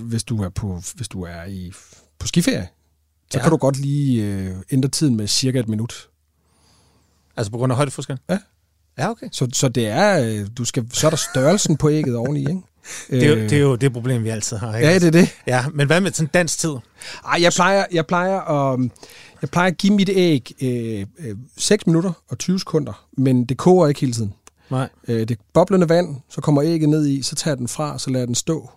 [0.01, 1.73] hvis du er på, hvis du er i,
[2.19, 2.67] på skiferie,
[3.32, 3.41] så ja.
[3.41, 6.09] kan du godt lige øh, ændre tiden med cirka et minut.
[7.38, 8.19] Altså på grund af højdeforskel?
[8.30, 8.38] Ja.
[8.97, 9.28] Ja, okay.
[9.32, 12.61] Så, så det er, øh, du skal, så er der størrelsen på ægget oveni, ikke?
[13.09, 14.76] Det er, jo, det er jo det problem, vi altid har.
[14.76, 14.88] Ikke?
[14.88, 15.30] Ja, det er det.
[15.47, 16.76] Ja, men hvad med sådan dansk tid?
[17.26, 18.80] Ej, jeg plejer, jeg plejer, at,
[19.41, 23.57] jeg plejer at give mit æg øh, øh, 6 minutter og 20 sekunder, men det
[23.57, 24.34] koger ikke hele tiden.
[24.69, 24.89] Nej.
[25.07, 28.26] Øh, det boblende vand, så kommer ægget ned i, så tager den fra, så lader
[28.26, 28.69] den stå.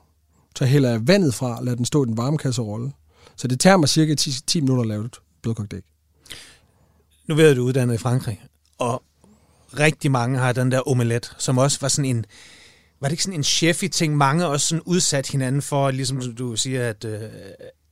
[0.56, 2.92] Så hælder jeg vandet fra, lader den stå i den varme kasserolle.
[3.38, 5.82] Så det tager mig cirka 10, 10 minutter at lave et blødkogt æg.
[7.28, 8.42] Nu ved du uddannet i Frankrig,
[8.78, 9.02] og
[9.78, 12.24] rigtig mange har den der omelet, som også var sådan en,
[13.00, 16.56] var det ikke sådan en chefy ting, mange også sådan udsat hinanden for, ligesom du
[16.56, 17.22] siger, at, øh,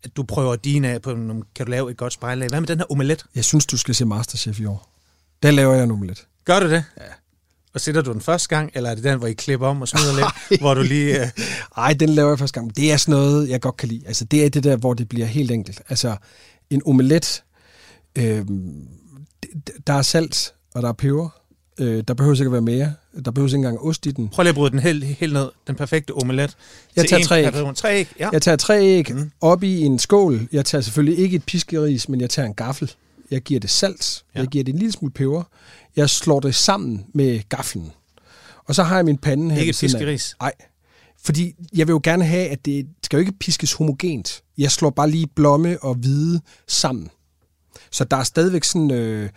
[0.03, 1.11] at du prøver din af på,
[1.55, 2.49] kan du lave et godt spejlag.
[2.49, 3.25] Hvad med den her omelet?
[3.35, 4.93] Jeg synes, du skal se Masterchef i år.
[5.43, 6.27] Der laver jeg en omelet.
[6.45, 6.85] Gør du det?
[6.99, 7.03] Ja.
[7.77, 9.89] Og sætter du den første gang, eller er det den, hvor I klipper om og
[9.89, 11.23] smider lidt, hvor du lige...
[11.23, 11.29] Øh...
[11.77, 12.77] Ej, den laver jeg første gang.
[12.77, 14.03] Det er sådan noget, jeg godt kan lide.
[14.07, 15.83] Altså, det er det der, hvor det bliver helt enkelt.
[15.89, 16.17] Altså,
[16.71, 17.43] en omelet,
[18.19, 18.45] øh,
[19.87, 21.29] der er salt, og der er peber.
[21.79, 22.95] Øh, der behøver sikkert være mere.
[23.25, 24.29] Der behøver ikke engang ost i den.
[24.29, 25.49] Prøv lige at bryde den helt, helt ned.
[25.67, 26.57] Den perfekte omelet.
[26.97, 27.75] Jeg tager tre æg.
[27.77, 28.29] Tre æg, ja.
[28.33, 29.31] Jeg tager tre æg mm.
[29.41, 30.49] op i en skål.
[30.53, 32.93] Jeg tager selvfølgelig ikke et piskeris, men jeg tager en gaffel.
[33.31, 34.25] Jeg giver det salt.
[34.35, 34.41] Ja.
[34.41, 35.43] Jeg giver det en lille smule peber.
[35.97, 37.93] Jeg slår det sammen med gaflen.
[38.65, 39.61] Og så har jeg min pande her.
[39.61, 40.37] Ikke piskeris?
[40.41, 40.53] Nej.
[41.19, 44.43] Fordi jeg vil jo gerne have, at det skal jo ikke piskes homogent.
[44.59, 47.11] Jeg slår bare lige blomme og hvide sammen.
[47.91, 48.91] Så der er stadigvæk sådan...
[48.91, 49.31] Øh,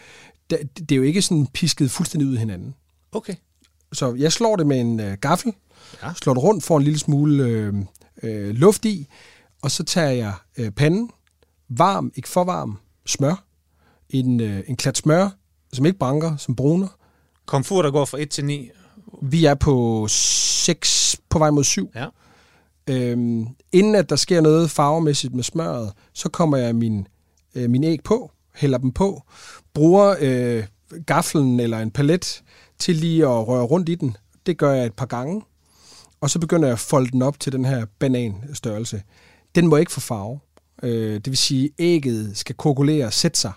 [0.49, 2.75] det, det er jo ikke sådan pisket fuldstændig ud af hinanden.
[3.11, 3.35] Okay.
[3.93, 5.53] Så jeg slår det med en øh, gaffel,
[6.03, 6.13] Ja.
[6.13, 7.73] Slår det rundt, får en lille smule øh,
[8.23, 9.07] øh, luft i,
[9.61, 11.11] og så tager jeg øh, panden,
[11.69, 13.43] varm, ikke for varm, smør,
[14.09, 15.29] en, øh, en klat smør,
[15.73, 16.87] som ikke branker, som bruner.
[17.45, 18.69] Komfur, der går fra 1 til 9?
[19.21, 21.91] Vi er på 6, på vej mod 7.
[21.95, 22.05] Ja.
[22.89, 27.07] Øhm, inden at der sker noget farvemæssigt med smøret, så kommer jeg min,
[27.55, 29.23] øh, min æg på, hælder dem på,
[29.73, 30.63] bruger øh,
[31.05, 32.43] gaflen eller en palet
[32.79, 34.17] til lige at røre rundt i den.
[34.45, 35.41] Det gør jeg et par gange.
[36.21, 39.03] Og så begynder jeg at folde den op til den her bananstørrelse.
[39.55, 40.39] Den må ikke få farve.
[40.83, 43.51] Øh, det vil sige, at ægget skal koagulere og sætte sig.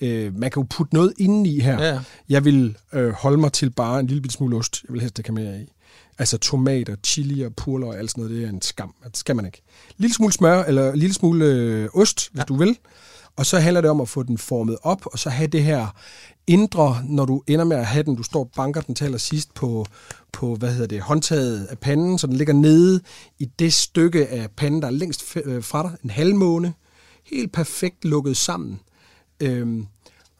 [0.00, 1.84] Øh, man kan jo putte noget indeni her.
[1.84, 2.00] Ja.
[2.28, 4.84] Jeg vil øh, holde mig til bare en lille smule ost.
[4.88, 5.72] Jeg vil helst ikke have mere i.
[6.18, 8.94] Altså tomater, chili og purler og alt sådan noget, det er en skam.
[9.04, 9.62] Det skal man ikke.
[9.98, 12.44] Lille smule smør, eller lille smule øh, ost, hvis ja.
[12.44, 12.78] du vil.
[13.36, 15.86] Og så handler det om at få den formet op, og så have det her
[16.46, 19.54] indre, når du ender med at have den, du står og banker den til allersidst
[19.54, 19.86] på,
[20.32, 23.00] på hvad hedder det, håndtaget af panden, så den ligger nede
[23.38, 26.74] i det stykke af panden, der er længst øh, fra dig, en halvmåne,
[27.24, 28.80] helt perfekt lukket sammen.
[29.40, 29.86] Øhm,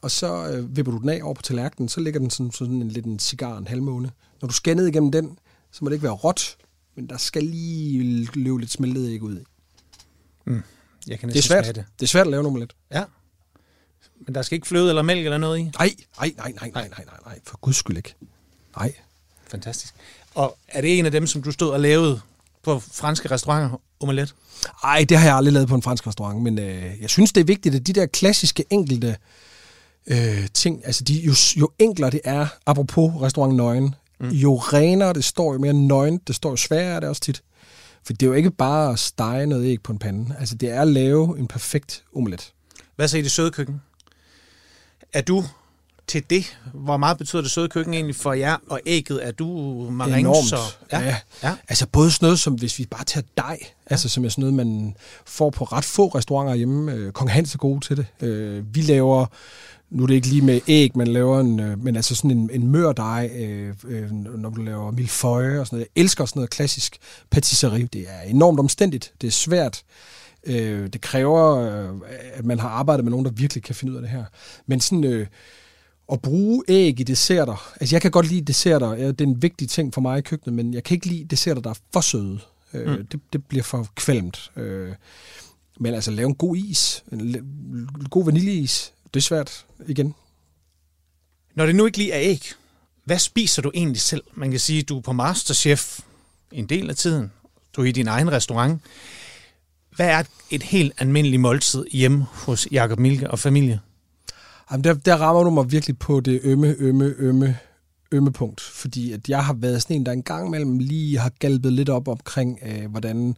[0.01, 2.81] og så øh, vipper du den af over på tallerkenen, så ligger den sådan, sådan
[2.81, 4.11] en lidt en cigar, en halvmåne.
[4.41, 5.39] Når du skal ned igennem den,
[5.71, 6.57] så må det ikke være råt,
[6.95, 9.43] men der skal lige løbe lidt smeltet æg ud i.
[10.45, 10.63] Mm.
[11.07, 11.65] Jeg kan det er svært.
[11.65, 11.75] Det.
[11.99, 12.75] det er svært at lave nummer lidt.
[12.91, 13.03] Ja.
[14.25, 15.63] Men der skal ikke fløde eller mælk eller noget i?
[15.63, 17.39] Nej, nej, nej, nej, nej, nej, nej, nej.
[17.43, 18.15] For guds skyld ikke.
[18.77, 18.93] Nej.
[19.47, 19.93] Fantastisk.
[20.35, 22.21] Og er det en af dem, som du stod og lavede
[22.63, 24.35] på franske restauranter, omelet?
[24.83, 27.41] Nej, det har jeg aldrig lavet på en fransk restaurant, men øh, jeg synes, det
[27.41, 29.17] er vigtigt, at de der klassiske enkelte
[30.07, 34.29] øh, ting, altså de, jo, jo enklere det er, apropos restaurant nøgen, mm.
[34.29, 37.41] jo renere det står, jo mere nøgent det står, jo sværere er det også tit.
[38.03, 40.35] For det er jo ikke bare at stege noget æg på en pande.
[40.39, 42.53] Altså, det er at lave en perfekt omelet.
[42.95, 43.81] Hvad så i det søde køkken?
[45.13, 45.43] Er du
[46.07, 46.57] til det?
[46.73, 48.57] Hvor meget betyder det søde køkken egentlig for jer?
[48.69, 49.47] Og ægget, er du
[49.91, 50.19] maringe?
[50.19, 50.49] Enormt.
[50.49, 50.57] Så,
[50.91, 50.99] ja.
[50.99, 51.15] Ja.
[51.43, 51.55] ja.
[51.67, 53.67] Altså både sådan noget, som hvis vi bare tager dej, ja.
[53.85, 54.95] altså som er sådan noget, man
[55.25, 56.91] får på ret få restauranter hjemme.
[56.91, 58.05] Øh, Kong Hans er god til det.
[58.21, 59.25] Øh, vi laver
[59.89, 62.49] nu er det ikke lige med æg, man laver en, øh, men altså sådan en,
[62.53, 65.87] en mørdej, øh, øh, når du laver milføje og sådan noget.
[65.95, 66.97] Jeg elsker sådan noget klassisk
[67.29, 67.89] patisserie.
[67.93, 69.13] Det er enormt omstændigt.
[69.21, 69.83] Det er svært.
[70.43, 71.95] Øh, det kræver, øh,
[72.33, 74.23] at man har arbejdet med nogen, der virkelig kan finde ud af det her.
[74.65, 75.03] Men sådan...
[75.03, 75.27] Øh,
[76.11, 77.73] at bruge æg i desserter.
[77.79, 78.89] Altså, jeg kan godt lide desserter.
[78.95, 81.61] Det er en vigtig ting for mig i køkkenet, men jeg kan ikke lide desserter,
[81.61, 82.39] der er for søde.
[82.73, 83.05] Øh, mm.
[83.05, 84.51] det, det bliver for kvalmt.
[84.55, 84.91] Øh,
[85.79, 87.03] men altså, lave en god is.
[87.11, 90.15] En god vaniljeis det er svært igen.
[91.55, 92.51] Når det nu ikke lige er æg,
[93.03, 94.23] hvad spiser du egentlig selv?
[94.33, 95.99] Man kan sige, at du er på Masterchef
[96.51, 97.31] en del af tiden.
[97.75, 98.81] Du er i din egen restaurant.
[99.95, 103.79] Hvad er et helt almindeligt måltid hjemme hos Jakob Milke og familie?
[104.71, 107.57] Jamen, der, der rammer du mig virkelig på det ømme, ømme, ømme,
[108.11, 108.61] ømme punkt.
[108.61, 112.07] Fordi at jeg har været sådan en, der engang mellem lige har galbet lidt op
[112.07, 113.35] omkring, øh, hvordan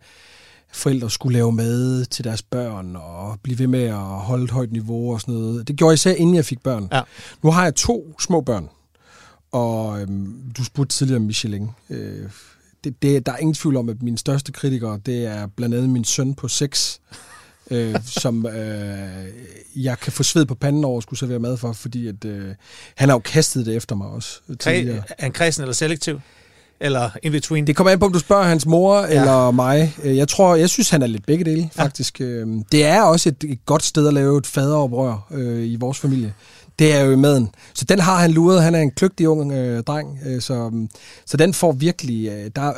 [0.72, 4.72] forældre skulle lave mad til deres børn og blive ved med at holde et højt
[4.72, 5.68] niveau og sådan noget.
[5.68, 6.88] Det gjorde jeg især, inden jeg fik børn.
[6.92, 7.02] Ja.
[7.44, 8.70] Nu har jeg to små børn,
[9.52, 11.70] og øhm, du spurgte tidligere om Michelin.
[11.90, 12.30] Øh,
[12.84, 15.90] det, det, der er ingen tvivl om, at min største kritiker, det er blandt andet
[15.90, 17.02] min søn på 6,
[17.72, 19.26] øh, som øh,
[19.76, 22.56] jeg kan få sved på panden over at skulle servere mad for, fordi at, øh,
[22.96, 24.40] han har jo kastet det efter mig også.
[24.60, 24.98] Tidligere.
[25.10, 26.20] Er han kredsen eller selektiv?
[26.80, 27.68] eller in between?
[27.68, 29.08] Det kommer an på, om du spørger hans mor ja.
[29.08, 29.96] eller mig.
[30.04, 32.20] Øh, jeg tror, jeg synes, han er lidt begge dele, faktisk.
[32.20, 32.26] Ja.
[32.26, 36.00] Øhm, det er også et, et godt sted at lave et faderoprør øh, i vores
[36.00, 36.34] familie.
[36.80, 37.50] Det er jo i maden.
[37.74, 38.64] Så den har han luret.
[38.64, 40.20] Han er en kløgtig ung øh, dreng.
[40.26, 40.72] Øh, så,
[41.26, 42.30] så den får virkelig...
[42.30, 42.74] Øh, der,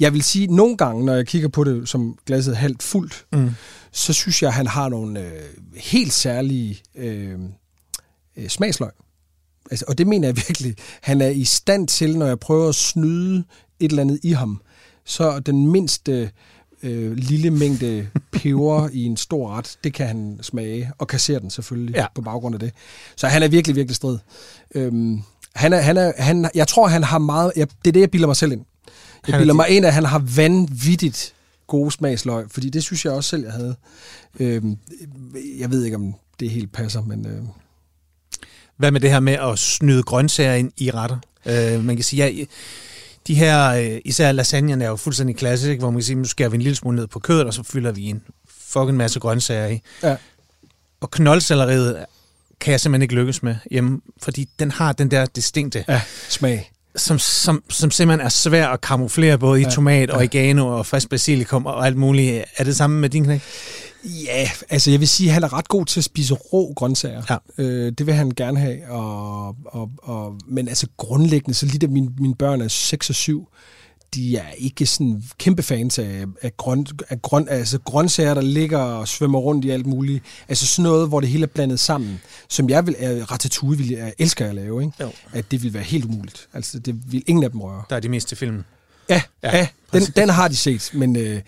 [0.00, 3.50] jeg vil sige, nogle gange, når jeg kigger på det som glasset halvt fuldt, mm.
[3.92, 5.42] Så synes jeg, at han har nogle øh,
[5.76, 7.38] helt særlige øh,
[8.36, 8.90] øh smagsløg.
[9.70, 10.76] Altså, og det mener jeg virkelig.
[11.00, 13.44] Han er i stand til, når jeg prøver at snyde
[13.80, 14.60] et eller andet i ham,
[15.04, 16.30] så den mindste
[16.82, 21.50] øh, lille mængde peber i en stor ret, det kan han smage, og kassere den
[21.50, 22.06] selvfølgelig ja.
[22.14, 22.72] på baggrund af det.
[23.16, 24.18] Så han er virkelig, virkelig strid.
[24.74, 25.22] Øhm,
[25.54, 27.52] han er, han er, han, jeg tror, han har meget...
[27.56, 28.64] Jeg, det er det, jeg bilder mig selv ind.
[29.28, 31.34] Jeg bilder mig ind, at han har vanvittigt
[31.66, 33.76] gode smagsløg, fordi det synes jeg også selv, jeg havde.
[34.40, 34.76] Øhm,
[35.58, 37.26] jeg ved ikke, om det helt passer, men...
[37.26, 37.42] Øh,
[38.76, 41.18] hvad med det her med at snyde grøntsager ind i retter?
[41.46, 42.44] Øh, man kan sige, ja,
[43.26, 46.48] de her, øh, især lasagnerne er jo fuldstændig klassisk, hvor man kan sige, nu skærer
[46.48, 49.66] vi en lille smule ned på kødet, og så fylder vi en fucking masse grøntsager
[49.66, 49.80] i.
[50.02, 50.16] Ja.
[51.00, 52.04] Og knoldcelleriet
[52.60, 56.72] kan jeg simpelthen ikke lykkes med hjemme, fordi den har den der distinkte ja, smag.
[56.96, 60.16] Som, som, som simpelthen er svær at kamuflere både i ja, tomat, ja.
[60.16, 62.44] oregano og frisk basilikum og alt muligt.
[62.56, 63.42] Er det samme med din knæk?
[64.04, 67.22] Ja, altså jeg vil sige, at han er ret god til at spise rå grøntsager.
[67.30, 67.64] Ja.
[67.64, 68.90] Øh, det vil han gerne have.
[68.90, 73.14] Og, og, og, men altså grundlæggende, så lige da mine, mine børn er 6 og
[73.14, 73.48] 7,
[74.14, 78.78] de er ikke sådan kæmpe fans af, af, grøn, af grøn, altså grøntsager, der ligger
[78.78, 80.24] og svømmer rundt i alt muligt.
[80.48, 82.20] Altså sådan noget, hvor det hele er blandet sammen.
[82.48, 84.94] Som jeg vil, er ratatouille, vil jeg, elsker at lave, ikke?
[85.00, 85.10] Jo.
[85.32, 86.48] At det vil være helt umuligt.
[86.52, 87.82] Altså, det vil ingen af dem røre.
[87.90, 88.64] Der er de mest til filmen.
[89.08, 91.40] Ja, ja, ja den, den har de set, men øh,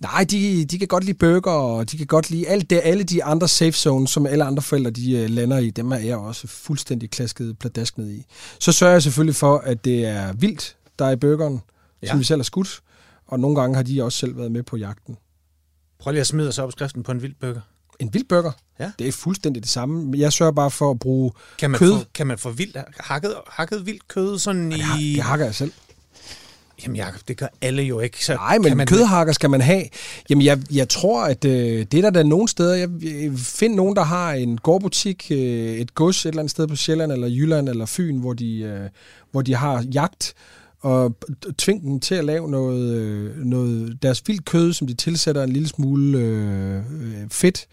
[0.00, 3.02] nej, de, de kan godt lide burger, og de kan godt lide alt det, alle
[3.02, 6.16] de andre safe zones, som alle andre forældre de øh, lander i, dem er jeg
[6.16, 8.26] også fuldstændig klasket pladask ned i.
[8.58, 11.60] Så sørger jeg selvfølgelig for, at det er vildt, der er i burgeren,
[12.02, 12.08] ja.
[12.08, 12.80] som vi selv har skudt,
[13.26, 15.16] og nogle gange har de også selv været med på jagten.
[15.98, 17.60] Prøv lige at smide os opskriften på en vild burger.
[17.98, 18.52] En vild burger?
[18.80, 18.90] Ja.
[18.98, 20.18] Det er fuldstændig det samme.
[20.18, 21.98] Jeg sørger bare for at bruge kan man kød.
[21.98, 24.74] Få, kan man få vildt, hakket, hakket vildt kød sådan i...
[24.74, 25.72] Det, det hakker jeg selv.
[26.82, 28.24] Jamen Jacob, det gør alle jo ikke.
[28.24, 28.86] Så Nej, men man...
[28.86, 29.84] kødhakker skal man have.
[30.30, 32.74] Jamen jeg, jeg tror, at øh, det er der, der er nogle steder.
[32.74, 36.66] Jeg, jeg find nogen, der har en gårdbutik, øh, et gods et eller andet sted
[36.66, 38.88] på Sjælland, eller Jylland, eller Fyn, hvor de, øh,
[39.30, 40.34] hvor de har jagt,
[40.80, 41.16] og
[41.58, 45.52] tving dem til at lave noget, øh, noget deres vildt kød, som de tilsætter en
[45.52, 47.66] lille smule øh, øh, fedt,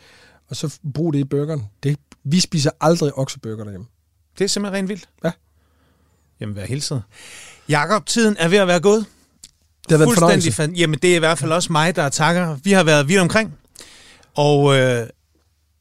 [0.50, 1.64] og så brug det i burgeren.
[1.84, 3.88] Det, vi spiser aldrig okseburger derhjemme.
[4.38, 5.10] Det er simpelthen rent vildt?
[5.24, 5.32] Ja.
[6.40, 7.04] Jamen, vær hilset.
[7.70, 9.06] Jakob, tiden er ved at være gået.
[9.90, 12.58] Det har været Fuldstændig fan- Jamen, det er i hvert fald også mig, der takker.
[12.64, 13.54] Vi har været vidt omkring.
[14.36, 15.08] Og øh,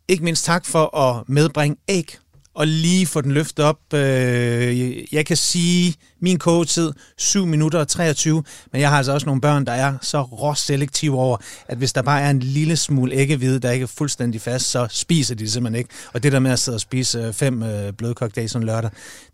[0.08, 2.18] ikke mindst tak for at medbringe æg
[2.56, 3.94] og lige få den løftet op.
[3.94, 8.42] Øh, jeg kan sige, min kogetid 7 minutter og 23,
[8.72, 11.36] men jeg har altså også nogle børn, der er så råselektive over,
[11.68, 14.86] at hvis der bare er en lille smule æggehvide, der ikke er fuldstændig fast, så
[14.90, 15.90] spiser de det simpelthen ikke.
[16.12, 18.90] Og det der med at sidde og spise øh, fem øh, blødkogte dage sådan lørdag,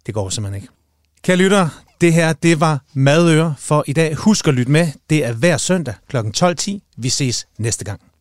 [0.07, 0.73] det går simpelthen ikke.
[1.23, 1.69] Kære lytter,
[2.01, 4.15] det her det var Madøre for i dag.
[4.15, 4.89] Husk at lytte med.
[5.11, 6.17] Det er hver søndag kl.
[6.17, 6.93] 12.10.
[6.97, 8.12] Vi ses næste gang.